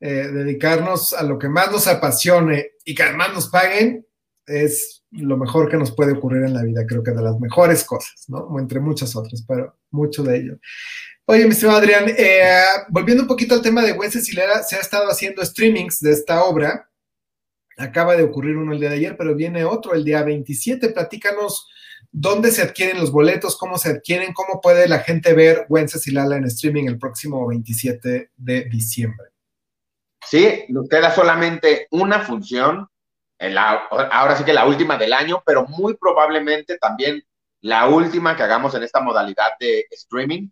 [0.00, 4.04] Eh, dedicarnos a lo que más nos apasione y que además nos paguen
[4.46, 7.84] es lo mejor que nos puede ocurrir en la vida, creo que de las mejores
[7.84, 8.58] cosas, ¿no?
[8.58, 10.58] Entre muchas otras, pero mucho de ello.
[11.26, 14.80] Oye, mi estimado Adrián, eh, volviendo un poquito al tema de Gwen Cecilera, se ha
[14.80, 16.90] estado haciendo streamings de esta obra.
[17.76, 20.88] Acaba de ocurrir uno el día de ayer, pero viene otro el día 27.
[20.88, 21.68] Platícanos
[22.10, 23.56] ¿Dónde se adquieren los boletos?
[23.56, 24.32] ¿Cómo se adquieren?
[24.32, 29.28] ¿Cómo puede la gente ver y Lala en streaming el próximo 27 de diciembre?
[30.24, 32.88] Sí, queda solamente una función,
[33.38, 37.22] ahora sí que la última del año, pero muy probablemente también
[37.60, 40.48] la última que hagamos en esta modalidad de streaming.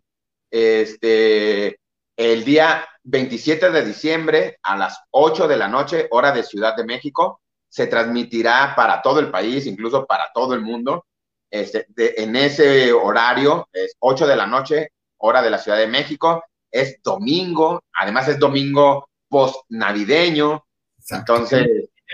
[0.49, 1.79] Este,
[2.17, 6.85] el día 27 de diciembre a las 8 de la noche, hora de Ciudad de
[6.85, 11.05] México, se transmitirá para todo el país, incluso para todo el mundo,
[11.51, 11.85] este,
[12.21, 17.01] en ese horario, es 8 de la noche, hora de la Ciudad de México, es
[17.03, 20.65] domingo, además es domingo post-navideño,
[21.09, 21.67] entonces...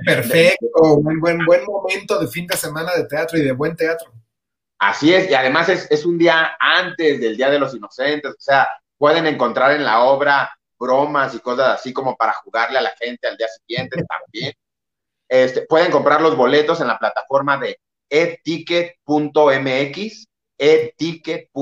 [0.05, 4.11] Perfecto, muy buen, buen momento de fin de semana de teatro y de buen teatro.
[4.77, 8.39] Así es, y además es, es un día antes del Día de los Inocentes, o
[8.39, 12.91] sea, pueden encontrar en la obra bromas y cosas así como para jugarle a la
[12.91, 14.53] gente al día siguiente también.
[15.27, 19.07] Este, pueden comprar los boletos en la plataforma de eticket.mx,
[20.57, 21.53] eticket.mx.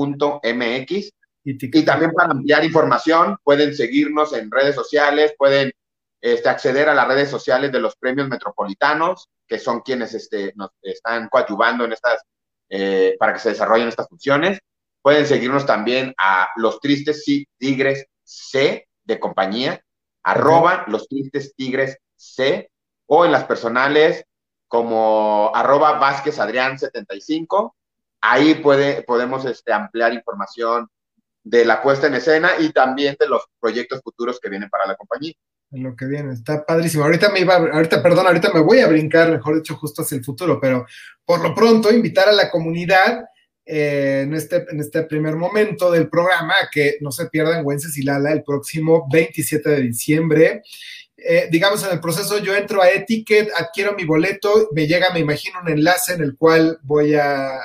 [1.48, 5.72] Y también para ampliar información, pueden seguirnos en redes sociales, pueden
[6.20, 10.70] este, acceder a las redes sociales de los premios metropolitanos, que son quienes este, nos
[10.82, 12.22] están coadyuvando en estas,
[12.68, 14.58] eh, para que se desarrollen estas funciones.
[15.02, 17.24] Pueden seguirnos también a Los Tristes
[17.58, 19.80] Tigres C de compañía,
[20.24, 22.70] arroba Los Tristes Tigres C,
[23.06, 24.24] o en las personales
[24.68, 27.76] como arroba Vázquez Adrián 75.
[28.20, 30.88] Ahí puede, podemos este, ampliar información
[31.44, 34.96] de la puesta en escena y también de los proyectos futuros que vienen para la
[34.96, 35.34] compañía.
[35.70, 37.04] Lo que viene, está padrísimo.
[37.04, 40.24] Ahorita me iba, ahorita, perdón, ahorita me voy a brincar, mejor dicho, justo hacia el
[40.24, 40.86] futuro, pero
[41.24, 43.24] por lo pronto invitar a la comunidad
[43.64, 48.02] eh, en, este, en este primer momento del programa, que no se pierdan Wences y
[48.02, 50.62] Lala el próximo 27 de diciembre.
[51.28, 55.18] Eh, digamos, en el proceso yo entro a Etiquet, adquiero mi boleto, me llega, me
[55.18, 57.58] imagino, un enlace en el cual voy a,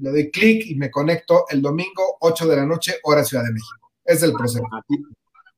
[0.00, 3.52] le doy clic y me conecto el domingo 8 de la noche, hora Ciudad de
[3.52, 3.90] México.
[4.04, 4.64] Es el proceso.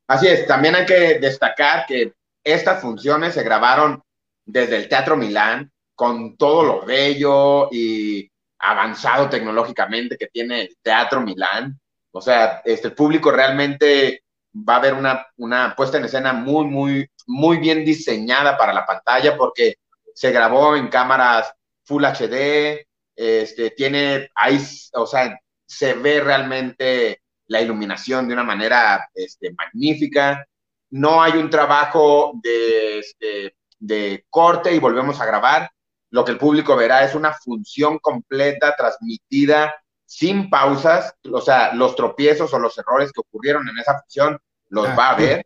[0.06, 2.12] Así es, también hay que destacar que
[2.44, 4.00] estas funciones se grabaron
[4.44, 11.20] desde el Teatro Milán, con todo lo bello y avanzado tecnológicamente que tiene el Teatro
[11.20, 11.76] Milán.
[12.12, 14.22] O sea, este, el público realmente
[14.57, 18.87] va a ver una, una puesta en escena muy, muy, muy bien diseñada para la
[18.87, 19.77] pantalla porque
[20.14, 21.53] se grabó en cámaras
[21.85, 24.59] Full HD, este, tiene ahí,
[24.95, 30.45] o sea, se ve realmente la iluminación de una manera este, magnífica.
[30.90, 35.71] No hay un trabajo de, este, de corte y volvemos a grabar
[36.11, 41.97] lo que el público verá es una función completa, transmitida, sin pausas, o sea, los
[41.97, 45.44] tropiezos o los errores que ocurrieron en esa función los va a ver.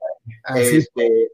[0.54, 1.30] Este,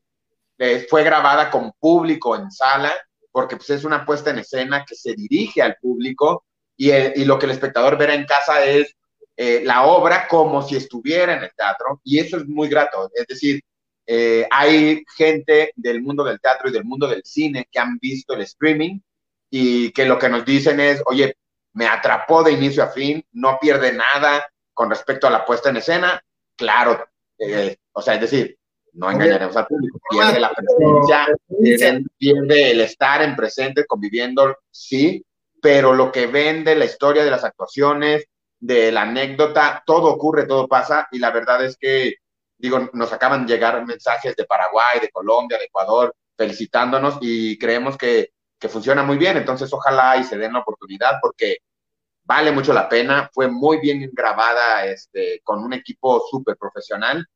[0.58, 2.92] eh, fue grabada con público en sala,
[3.30, 6.44] porque pues, es una puesta en escena que se dirige al público
[6.76, 8.96] y, y lo que el espectador verá en casa es
[9.36, 13.10] eh, la obra como si estuviera en el teatro, y eso es muy grato.
[13.14, 13.60] Es decir,
[14.06, 18.32] eh, hay gente del mundo del teatro y del mundo del cine que han visto
[18.32, 19.00] el streaming
[19.50, 21.36] y que lo que nos dicen es, oye,
[21.74, 25.76] me atrapó de inicio a fin, no pierde nada con respecto a la puesta en
[25.76, 26.22] escena,
[26.56, 27.06] claro,
[27.38, 28.56] eh, o sea, es decir,
[28.94, 31.26] no engañaremos al público, pierde la presencia,
[32.18, 35.24] pierde, el estar en presente, conviviendo, sí,
[35.60, 38.24] pero lo que vende la historia de las actuaciones,
[38.58, 42.14] de la anécdota, todo ocurre, todo pasa, y la verdad es que,
[42.56, 47.98] digo, nos acaban de llegar mensajes de Paraguay, de Colombia, de Ecuador, felicitándonos, y creemos
[47.98, 51.58] que que funciona muy bien, entonces ojalá y se den la oportunidad porque
[52.26, 57.26] vale mucho la pena, fue muy bien grabada este, con un equipo súper profesional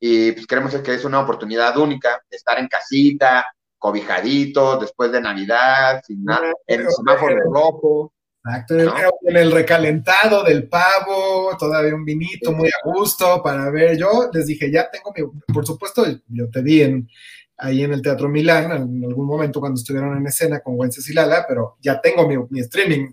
[0.00, 3.46] y pues creemos que es una oportunidad única de estar en casita,
[3.78, 8.12] cobijaditos, después de Navidad, sin nada, en el semáforo rojo.
[8.42, 13.98] Exacto, en el recalentado del pavo, todavía un vinito muy a gusto para ver.
[13.98, 17.08] Yo les dije, ya tengo mi, por supuesto, yo te vi en,
[17.60, 21.12] ahí en el Teatro Milán, en algún momento cuando estuvieron en escena con Wences y
[21.12, 23.12] Lala, pero ya tengo mi, streaming,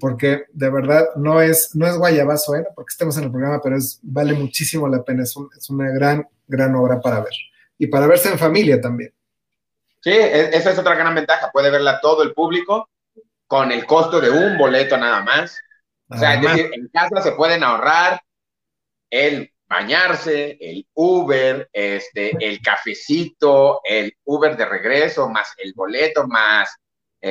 [0.00, 2.66] porque de verdad no es, no es guayabazo, ¿eh?
[2.74, 6.28] porque estemos en el programa, pero es, vale muchísimo la pena, es, es una gran,
[6.46, 7.34] gran obra para ver.
[7.78, 9.12] Y para verse en familia también.
[10.00, 12.88] Sí, e, esa es otra gran ventaja, puede verla todo el público
[13.46, 15.58] con el costo de un boleto nada más.
[16.08, 18.20] O sea, es decir, en casa se pueden ahorrar
[19.10, 26.76] el bañarse, el Uber, este, el cafecito, el Uber de regreso, más el boleto, más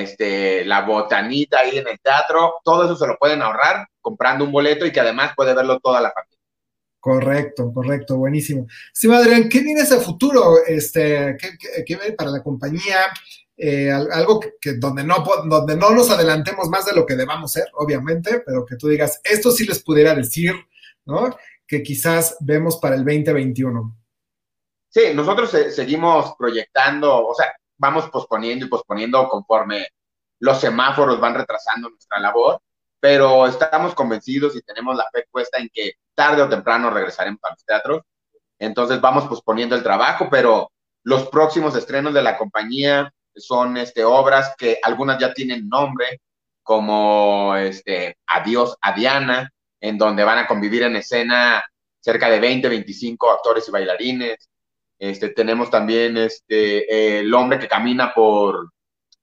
[0.01, 4.51] este, la botanita ahí en el teatro, todo eso se lo pueden ahorrar comprando un
[4.51, 6.39] boleto y que además puede verlo toda la familia.
[6.99, 8.67] Correcto, correcto, buenísimo.
[8.91, 10.57] Sí, Adrián, ¿qué viene ese futuro?
[10.65, 12.97] Este, ¿qué, viene para la compañía?
[13.57, 17.65] Eh, algo que, donde, no, donde no nos adelantemos más de lo que debamos ser,
[17.73, 20.53] obviamente, pero que tú digas, esto sí les pudiera decir,
[21.05, 21.35] ¿no?
[21.67, 23.97] que quizás vemos para el 2021?
[24.89, 29.87] Sí, nosotros seguimos proyectando, o sea, vamos posponiendo y posponiendo conforme
[30.39, 32.61] los semáforos van retrasando nuestra labor,
[32.99, 37.51] pero estamos convencidos y tenemos la fe puesta en que tarde o temprano regresaremos a
[37.51, 38.01] los teatros.
[38.59, 40.71] Entonces vamos posponiendo el trabajo, pero
[41.03, 46.21] los próximos estrenos de la compañía son este, obras que algunas ya tienen nombre,
[46.63, 51.63] como este, Adiós a Diana, en donde van a convivir en escena
[51.99, 54.49] cerca de 20, 25 actores y bailarines.
[54.97, 58.71] Este, tenemos también este, El hombre que camina por,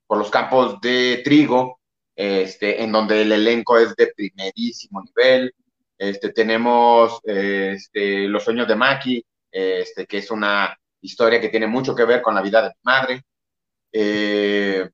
[0.09, 1.79] los campos de trigo,
[2.15, 5.53] este, en donde el elenco es de primerísimo nivel.
[6.35, 12.35] Tenemos Los sueños de Maki, que es una historia que tiene mucho que ver con
[12.35, 13.23] la vida de mi madre.
[13.91, 14.89] Eh,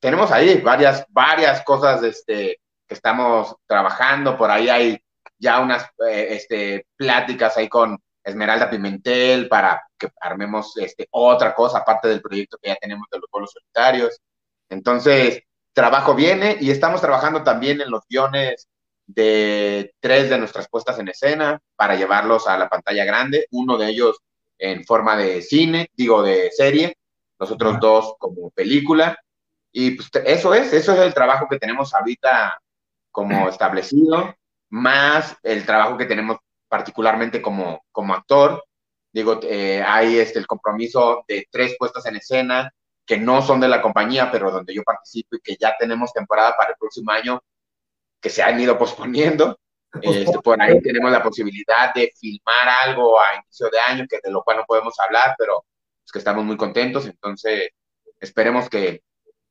[0.00, 2.56] tenemos ahí varias, varias cosas que
[2.88, 4.36] estamos trabajando.
[4.36, 4.98] Por ahí hay
[5.38, 12.08] ya unas eh, pláticas ahí con Esmeralda Pimentel para que armemos este, otra cosa aparte
[12.08, 14.20] del proyecto que ya tenemos de los pueblos solitarios.
[14.68, 15.42] Entonces,
[15.72, 18.68] trabajo viene y estamos trabajando también en los guiones
[19.06, 23.88] de tres de nuestras puestas en escena para llevarlos a la pantalla grande, uno de
[23.88, 24.18] ellos
[24.58, 26.96] en forma de cine, digo de serie,
[27.38, 29.16] los otros dos como película.
[29.72, 32.60] Y pues eso es, eso es el trabajo que tenemos ahorita
[33.10, 34.34] como establecido,
[34.70, 36.38] más el trabajo que tenemos
[36.68, 38.64] particularmente como, como actor.
[39.12, 42.72] Digo, eh, hay este, el compromiso de tres puestas en escena
[43.08, 46.54] que no son de la compañía, pero donde yo participo y que ya tenemos temporada
[46.56, 47.42] para el próximo año,
[48.20, 49.58] que se han ido posponiendo.
[50.02, 54.30] Este, por ahí tenemos la posibilidad de filmar algo a inicio de año, que de
[54.30, 55.64] lo cual no podemos hablar, pero
[56.04, 57.06] es que estamos muy contentos.
[57.06, 57.70] Entonces,
[58.20, 59.02] esperemos que,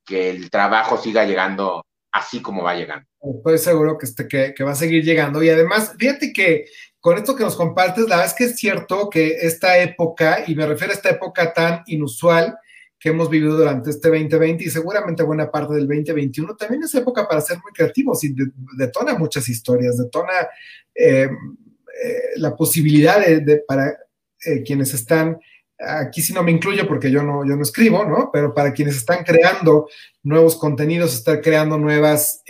[0.06, 3.08] que el trabajo siga llegando así como va llegando.
[3.20, 5.42] Estoy seguro que, este, que, que, va a seguir llegando.
[5.42, 6.66] Y además, fíjate que
[7.08, 10.56] con esto que nos compartes, la verdad es que es cierto que esta época, y
[10.56, 12.58] me refiero a esta época tan inusual
[13.00, 17.26] que hemos vivido durante este 2020 y seguramente buena parte del 2021, también es época
[17.26, 18.36] para ser muy creativos y
[18.78, 20.50] detona muchas historias, detona
[20.94, 23.98] eh, eh, la posibilidad de, para
[24.46, 25.40] eh, quienes están
[25.80, 28.32] aquí si no me incluyo porque yo no, yo no escribo, ¿no?
[28.34, 29.88] Pero para quienes están creando
[30.24, 32.44] nuevos contenidos, están creando nuevas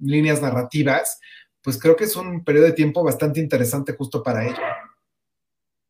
[0.00, 1.20] líneas narrativas,
[1.62, 4.62] pues creo que es un periodo de tiempo bastante interesante justo para ello.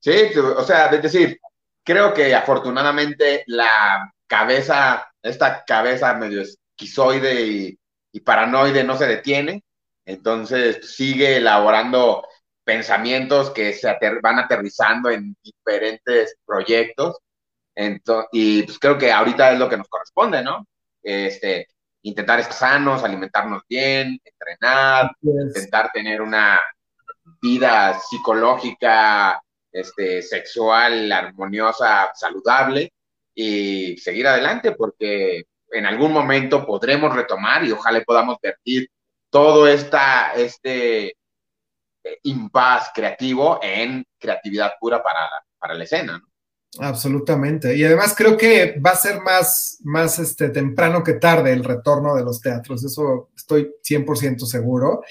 [0.01, 1.41] Sí, o sea, es decir,
[1.85, 7.79] creo que afortunadamente la cabeza, esta cabeza medio esquizoide y,
[8.13, 9.65] y paranoide no se detiene,
[10.05, 12.25] entonces sigue elaborando
[12.65, 17.17] pensamientos que se van aterrizando en diferentes proyectos.
[17.75, 20.67] Entonces, y pues creo que ahorita es lo que nos corresponde, ¿no?
[21.03, 21.67] Este,
[22.09, 26.61] intentar estar sanos, alimentarnos bien, entrenar, intentar tener una
[27.41, 29.41] vida psicológica,
[29.71, 32.93] este, sexual, armoniosa, saludable
[33.35, 38.89] y seguir adelante porque en algún momento podremos retomar y ojalá podamos vertir
[39.31, 46.19] todo esta, este eh, impas creativo en creatividad pura para la, para la escena.
[46.19, 46.28] ¿no?
[46.77, 47.75] Absolutamente.
[47.77, 52.15] Y además creo que va a ser más, más este, temprano que tarde el retorno
[52.15, 52.85] de los teatros.
[52.85, 55.03] Eso estoy 100% seguro.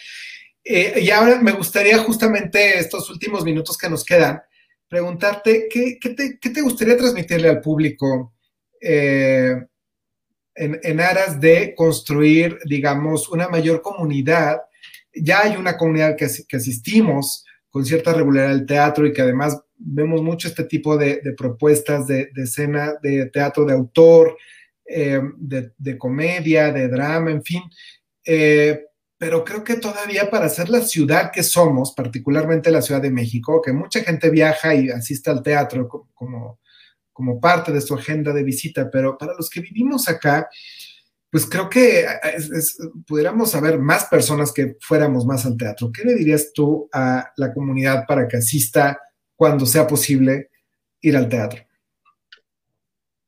[0.63, 4.41] Eh, y ahora me gustaría justamente estos últimos minutos que nos quedan,
[4.89, 8.33] preguntarte qué, te, gustaría transmitirle al público
[8.81, 9.55] eh,
[10.55, 14.61] en, aras de construir, digamos, una mayor comunidad.
[15.13, 19.57] Ya hay una comunidad que, que asistimos con cierta regularidad al teatro y que además
[19.77, 24.37] vemos mucho este tipo de, propuestas de, escena, de teatro de autor,
[24.85, 27.63] eh, de, comedia, de drama, en fin.
[28.25, 28.85] Eh,
[29.17, 33.61] pero creo que todavía para ser la ciudad que somos, particularmente la Ciudad de México,
[33.61, 36.59] que mucha gente viaja y asiste al teatro como,
[37.11, 40.47] como parte de su agenda de visita, pero para los que vivimos acá,
[41.31, 42.05] pues creo que
[43.05, 45.91] pudiéramos haber más personas que fuéramos más al teatro.
[45.91, 48.99] ¿Qué le dirías tú a la comunidad para que asista
[49.37, 50.49] cuando sea posible
[50.99, 51.63] ir al teatro?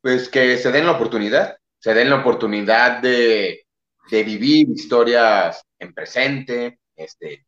[0.01, 3.65] Pues que se den la oportunidad, se den la oportunidad de,
[4.11, 7.45] vivir historias en presente, este,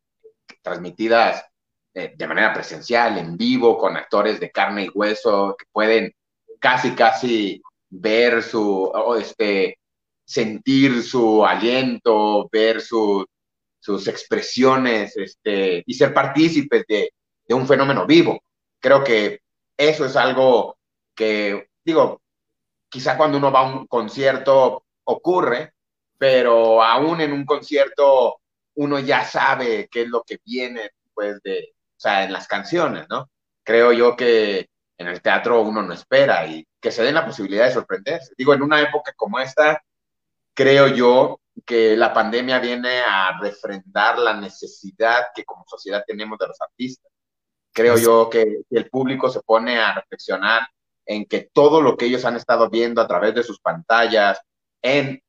[0.61, 1.43] transmitidas
[1.93, 6.13] de, de, manera presencial, en vivo, con actores de carne y hueso que pueden
[6.59, 9.79] casi, casi ver su, este,
[10.23, 17.11] sentir su aliento, ver sus expresiones, este, y ser partícipes de,
[17.47, 18.39] de un fenómeno vivo.
[18.81, 19.41] Creo que
[19.77, 20.77] eso es algo
[21.15, 22.21] que, digo,
[22.89, 25.73] quizá cuando uno va a un concierto ocurre,
[26.17, 28.41] pero aún en un concierto
[28.75, 33.07] uno ya sabe qué es lo que viene después de, o sea, en las canciones,
[33.09, 33.29] ¿no?
[33.63, 37.65] Creo yo que en el teatro uno no espera y que se den la posibilidad
[37.65, 38.33] de sorprenderse.
[38.37, 39.83] Digo, en una época como esta,
[40.53, 46.47] creo yo que la pandemia viene a refrendar la necesidad que como sociedad tenemos de
[46.47, 47.10] los artistas.
[47.73, 50.67] Creo yo que el público se pone a reflexionar
[51.05, 54.39] en que todo lo que ellos han estado viendo a través de sus pantallas,
[54.81, 55.21] en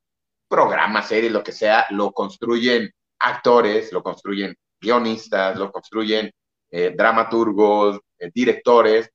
[0.49, 2.91] programas, series, lo que sea, lo construyen
[3.21, 6.31] actores, lo construyen guionistas, lo construyen
[6.71, 9.11] eh, dramaturgos, eh, directores.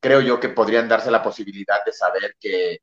[0.00, 2.80] Creo yo que podrían darse la posibilidad de saber que,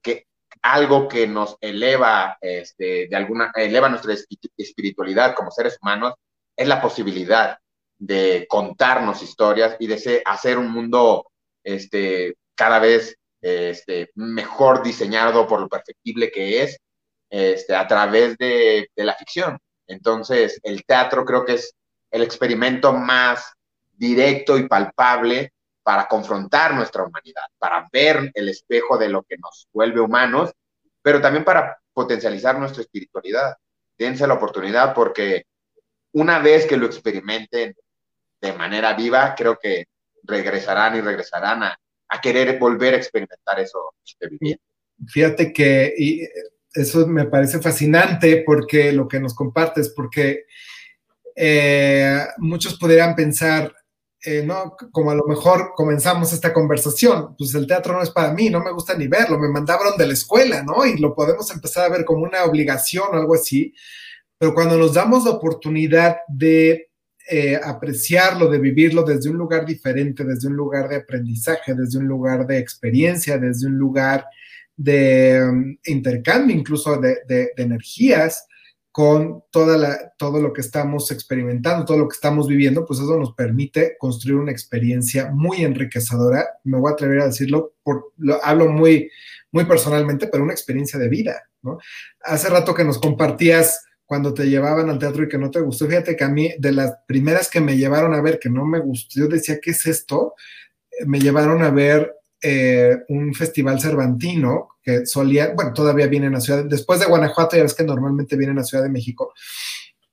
[0.00, 0.26] que
[0.62, 4.14] algo que nos eleva, este, de alguna, eleva nuestra
[4.56, 6.14] espiritualidad como seres humanos,
[6.56, 7.58] es la posibilidad
[7.98, 11.30] de contarnos historias y de hacer un mundo
[11.64, 16.78] este, cada vez este, mejor diseñado por lo perfectible que es
[17.30, 19.58] este, a través de, de la ficción.
[19.86, 21.74] Entonces, el teatro creo que es
[22.10, 23.52] el experimento más
[23.92, 29.68] directo y palpable para confrontar nuestra humanidad, para ver el espejo de lo que nos
[29.72, 30.52] vuelve humanos,
[31.02, 33.56] pero también para potencializar nuestra espiritualidad.
[33.96, 35.44] Dense la oportunidad porque
[36.12, 37.74] una vez que lo experimenten
[38.40, 39.84] de manera viva, creo que
[40.22, 41.78] regresarán y regresarán a,
[42.22, 43.92] querer volver a experimentar eso
[45.06, 45.94] Fíjate que
[46.72, 50.44] eso me parece fascinante porque lo que nos compartes, porque
[51.34, 53.72] eh, muchos podrían pensar,
[54.24, 54.76] eh, ¿no?
[54.90, 58.60] Como a lo mejor comenzamos esta conversación, pues el teatro no es para mí, no
[58.60, 60.84] me gusta ni verlo, me mandaron de la escuela, ¿no?
[60.84, 63.72] Y lo podemos empezar a ver como una obligación o algo así,
[64.36, 66.87] pero cuando nos damos la oportunidad de
[67.30, 72.06] eh, apreciarlo, de vivirlo desde un lugar diferente, desde un lugar de aprendizaje, desde un
[72.06, 74.24] lugar de experiencia, desde un lugar
[74.74, 78.46] de um, intercambio incluso de, energías,
[78.90, 83.34] con toda todo lo que estamos experimentando, todo lo que estamos viviendo, pues eso nos
[83.34, 86.46] permite construir una experiencia muy enriquecedora.
[86.64, 89.10] Me voy a atrever a decirlo, por, lo hablo muy,
[89.52, 91.42] muy personalmente, pero una experiencia de vida.
[92.22, 95.86] Hace rato que nos compartías cuando te llevaban al teatro y que no te gustó,
[95.86, 98.80] fíjate que a mí, de las primeras que me llevaron a ver que no me
[98.80, 100.34] gustó, yo decía, ¿qué es esto?
[101.06, 106.40] Me llevaron a ver eh, un festival cervantino que solía, bueno, todavía viene en la
[106.40, 109.34] ciudad, después de Guanajuato, ya ves que normalmente viene en la Ciudad de México.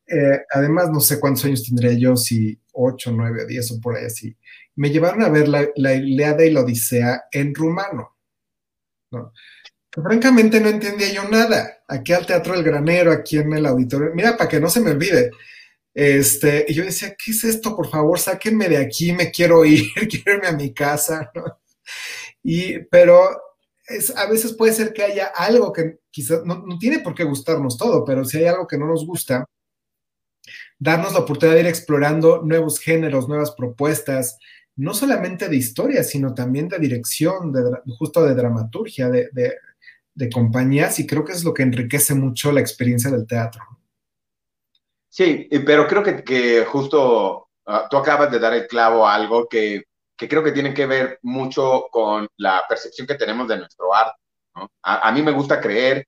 [0.05, 4.07] Eh, además, no sé cuántos años tendría yo, si 8, 9, 10 o por ahí
[4.07, 4.35] así.
[4.75, 8.17] Me llevaron a ver la, la Ilíada y la Odisea en rumano.
[9.11, 9.31] ¿no?
[10.03, 11.83] Francamente no entendía yo nada.
[11.87, 14.91] Aquí al Teatro del Granero, aquí en el auditorio, mira, para que no se me
[14.91, 15.31] olvide.
[15.93, 17.75] Este, y yo decía, ¿qué es esto?
[17.75, 21.43] Por favor, sáquenme de aquí, me quiero ir, quiero irme a mi casa, ¿no?
[22.43, 23.29] Y, pero
[23.87, 27.77] es, a veces puede ser que haya algo que quizás no, tiene por qué gustarnos
[27.77, 29.45] todo, pero si hay algo que no nos gusta,
[30.77, 34.37] darnos la oportunidad de ir explorando nuevos géneros, nuevas propuestas,
[34.75, 37.61] no solamente de historia, sino también de dirección, de,
[37.97, 39.53] justo de dramaturgia, de, de,
[40.31, 43.61] compañías, y creo que es lo que enriquece mucho la experiencia del teatro.
[45.09, 49.85] Sí, pero creo que, justo ah, tú acabas de dar el clavo a algo que
[50.17, 54.19] que creo que tiene que ver mucho con la percepción que tenemos de nuestro arte.
[54.83, 56.07] A, mí me gusta creer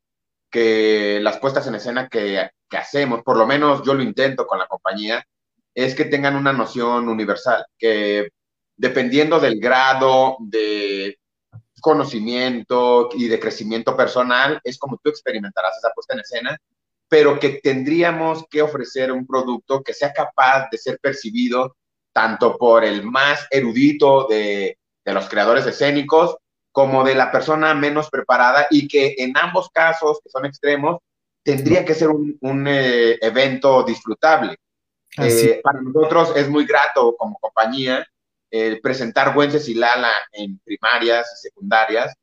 [0.50, 4.60] que las puestas en escena que, que, hacemos, por lo menos yo lo intento con
[4.60, 5.24] la compañía,
[5.76, 8.30] es que tengan una noción universal, que
[8.78, 11.20] dependiendo del grado de
[11.82, 16.58] conocimiento y de crecimiento personal, es como tú experimentarás esa puesta en escena,
[17.10, 21.76] pero que tendríamos que ofrecer un producto que sea capaz de ser percibido
[22.12, 26.36] tanto por el más erudito de, los creadores escénicos
[26.72, 30.98] como de la persona menos preparada y que en ambos casos, que son extremos,
[31.44, 34.58] tendría que ser un, eh, evento disfrutable.
[35.18, 38.06] Eh, para nosotros es muy grato como compañía
[38.82, 42.14] presentar Güences y Lala en primarias y secundarias,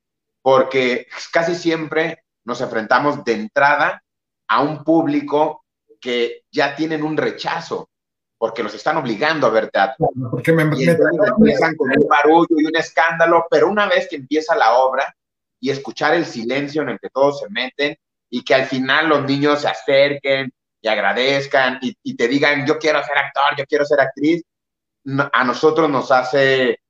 [0.42, 4.02] porque casi siempre nos enfrentamos de entrada
[4.48, 5.64] a un público
[6.00, 7.88] que ya tienen un rechazo
[8.44, 10.10] porque los están obligando a ver teatro.
[10.30, 14.54] Porque me, y empiezan con un barullo y un escándalo, pero una vez que empieza
[14.54, 15.16] la obra
[15.58, 17.96] y escuchar el silencio en el que todos se meten
[18.28, 20.52] y que al final los niños se acerquen
[20.82, 24.42] y agradezcan y, te digan, yo quiero ser actor, yo quiero ser actriz,
[25.32, 26.80] a nosotros nos hace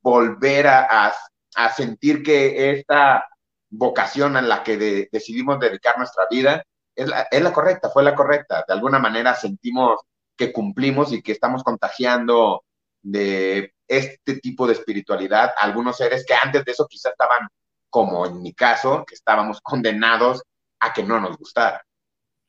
[0.00, 1.12] volver a,
[1.56, 3.26] a, sentir que esta
[3.70, 6.64] vocación a la que decidimos dedicar nuestra vida
[6.94, 8.64] es la, es la correcta, fue la correcta.
[8.66, 10.00] De alguna manera sentimos
[10.36, 12.64] que cumplimos y que estamos contagiando
[13.02, 17.48] de este tipo de espiritualidad a algunos seres que antes de eso quizás estaban,
[17.90, 20.42] como en mi caso, que estábamos condenados
[20.80, 21.84] a que no nos gustara.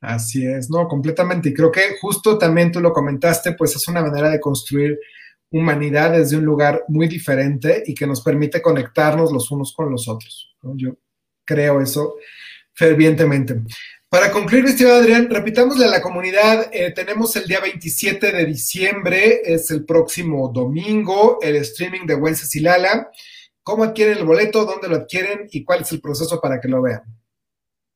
[0.06, 1.50] Así es, no, completamente.
[1.50, 5.00] Y creo que justo también tú lo comentaste, pues es una manera de construir
[5.52, 10.08] humanidad desde un lugar muy diferente y que nos permite conectarnos los unos con los
[10.08, 10.56] otros.
[10.62, 10.98] Yo
[11.44, 12.16] creo eso
[12.74, 13.62] fervientemente.
[14.10, 19.42] Para concluir, estimado Adrián, repitámosle a la comunidad, eh, tenemos el día 27 de diciembre,
[19.44, 23.10] es el próximo domingo, el streaming de Wences y Lala.
[23.64, 24.66] ¿Cómo adquieren el boleto?
[24.66, 25.48] ¿Dónde lo adquieren?
[25.52, 27.02] ¿Y cuál es el proceso para que lo vean?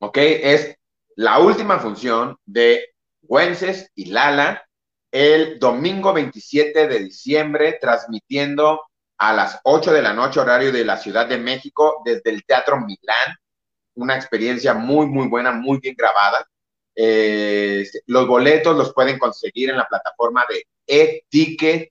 [0.00, 0.76] Ok, es
[1.16, 2.90] la última función de
[3.22, 4.66] Wences y Lala
[5.12, 8.82] el domingo 27 de diciembre, transmitiendo
[9.18, 12.78] a las 8 de la noche, horario de la Ciudad de México, desde el Teatro
[12.78, 13.36] Milán
[13.94, 16.46] una experiencia muy, muy buena, muy bien grabada.
[16.94, 21.84] Eh, los boletos los pueden conseguir en la plataforma de eticket.mx,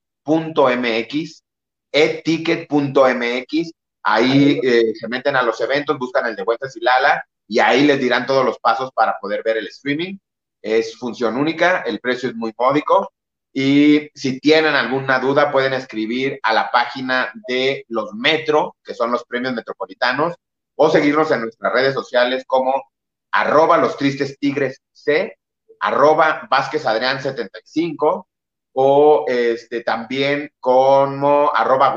[1.92, 3.72] eticket.mx.
[4.04, 7.84] Ahí eh, se meten a los eventos, buscan el de Vueltas y Lala y ahí
[7.84, 10.18] les dirán todos los pasos para poder ver el streaming.
[10.62, 13.12] Es función única, el precio es muy módico
[13.52, 19.12] y si tienen alguna duda pueden escribir a la página de los Metro, que son
[19.12, 20.36] los premios metropolitanos,
[20.76, 22.84] o seguirnos en nuestras redes sociales como
[23.32, 25.36] arroba los tristes tigres C,
[25.80, 28.28] arroba Vázquez Adrián 75
[28.74, 31.96] o este, también como arroba.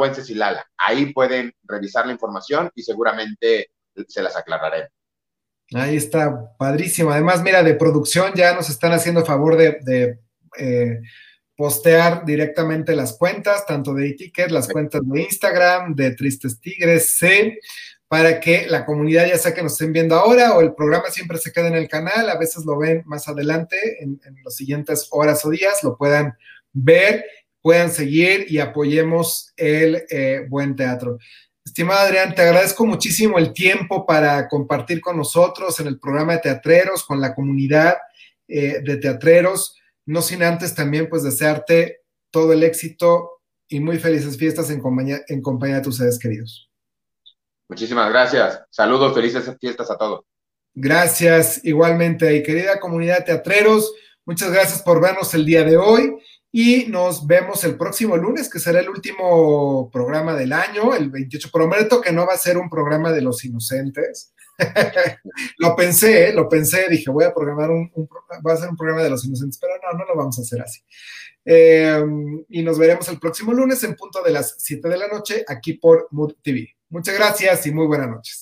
[0.78, 3.70] Ahí pueden revisar la información y seguramente
[4.08, 4.88] se las aclararé.
[5.74, 7.10] Ahí está, padrísimo.
[7.10, 10.18] Además, mira, de producción ya nos están haciendo favor de,
[10.58, 11.00] eh,
[11.56, 17.58] postear directamente las cuentas, tanto de Etiquet, las cuentas de Instagram, de Tristes Tigres, C,
[18.08, 21.38] para que la comunidad ya sea que nos estén viendo ahora o el programa siempre
[21.38, 25.44] se queda en el canal, a veces lo ven más adelante en, las siguientes horas
[25.44, 26.34] o días, lo puedan
[26.72, 27.24] ver,
[27.60, 31.18] puedan seguir y apoyemos el eh, buen teatro.
[31.64, 36.40] Estimado Adrián, te agradezco muchísimo el tiempo para compartir con nosotros en el programa de
[36.40, 37.96] teatreros, con la comunidad
[38.48, 42.00] eh, de teatreros, no sin antes también pues desearte
[42.30, 46.68] todo el éxito y muy felices fiestas en compañía, en compañía de tus seres queridos.
[47.68, 48.60] Muchísimas gracias.
[48.68, 50.24] Saludos, felices fiestas a todos.
[50.74, 52.34] Gracias, igualmente.
[52.34, 53.94] Y querida comunidad de teatreros,
[54.26, 56.12] muchas gracias por vernos el día de hoy
[56.54, 61.50] y nos vemos el próximo lunes, que será el último programa del año, el 28.
[61.50, 64.34] Prometo que no va a ser un programa de los inocentes.
[65.58, 67.90] lo pensé, lo pensé, dije, voy a programar un,
[68.46, 70.60] va a ser un programa de los inocentes, pero no, no lo vamos a hacer
[70.60, 70.82] así.
[71.42, 72.04] Eh,
[72.50, 75.72] y nos veremos el próximo lunes en punto de las 7 de la noche aquí
[75.72, 76.68] por Mood TV.
[76.90, 78.41] Muchas gracias y muy buenas noches.